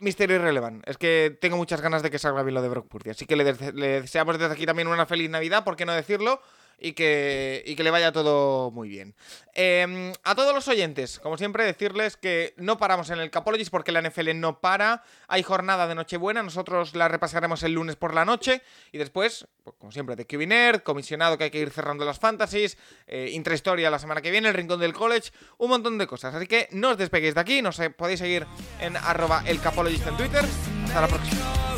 [0.01, 0.87] Mystery Relevant.
[0.87, 3.09] Es que tengo muchas ganas de que salga bien lo de Brock Purdy.
[3.09, 6.43] Así que le, le, deseamos desde aquí también una feliz Navidad, ¿por qué no decirlo?
[6.79, 9.15] Y que, y que le vaya todo muy bien.
[9.53, 13.91] Em, a todos los oyentes, como siempre, decirles que no paramos en el Capologist porque
[13.91, 15.03] la NFL no para.
[15.27, 18.61] Hay jornada de Nochebuena, nosotros la repasaremos el lunes por la noche
[18.91, 22.77] y después, pues, como siempre, de QB comisionado que hay que ir cerrando las fantasies,
[23.07, 26.33] eh, intrahistoria la semana que viene, el rincón del college, un montón de cosas.
[26.33, 28.45] Así que no os despeguéis de aquí, nos podéis seguir
[28.79, 30.45] en arroba el Capologist en Twitter.
[30.85, 31.69] Hasta la próxima.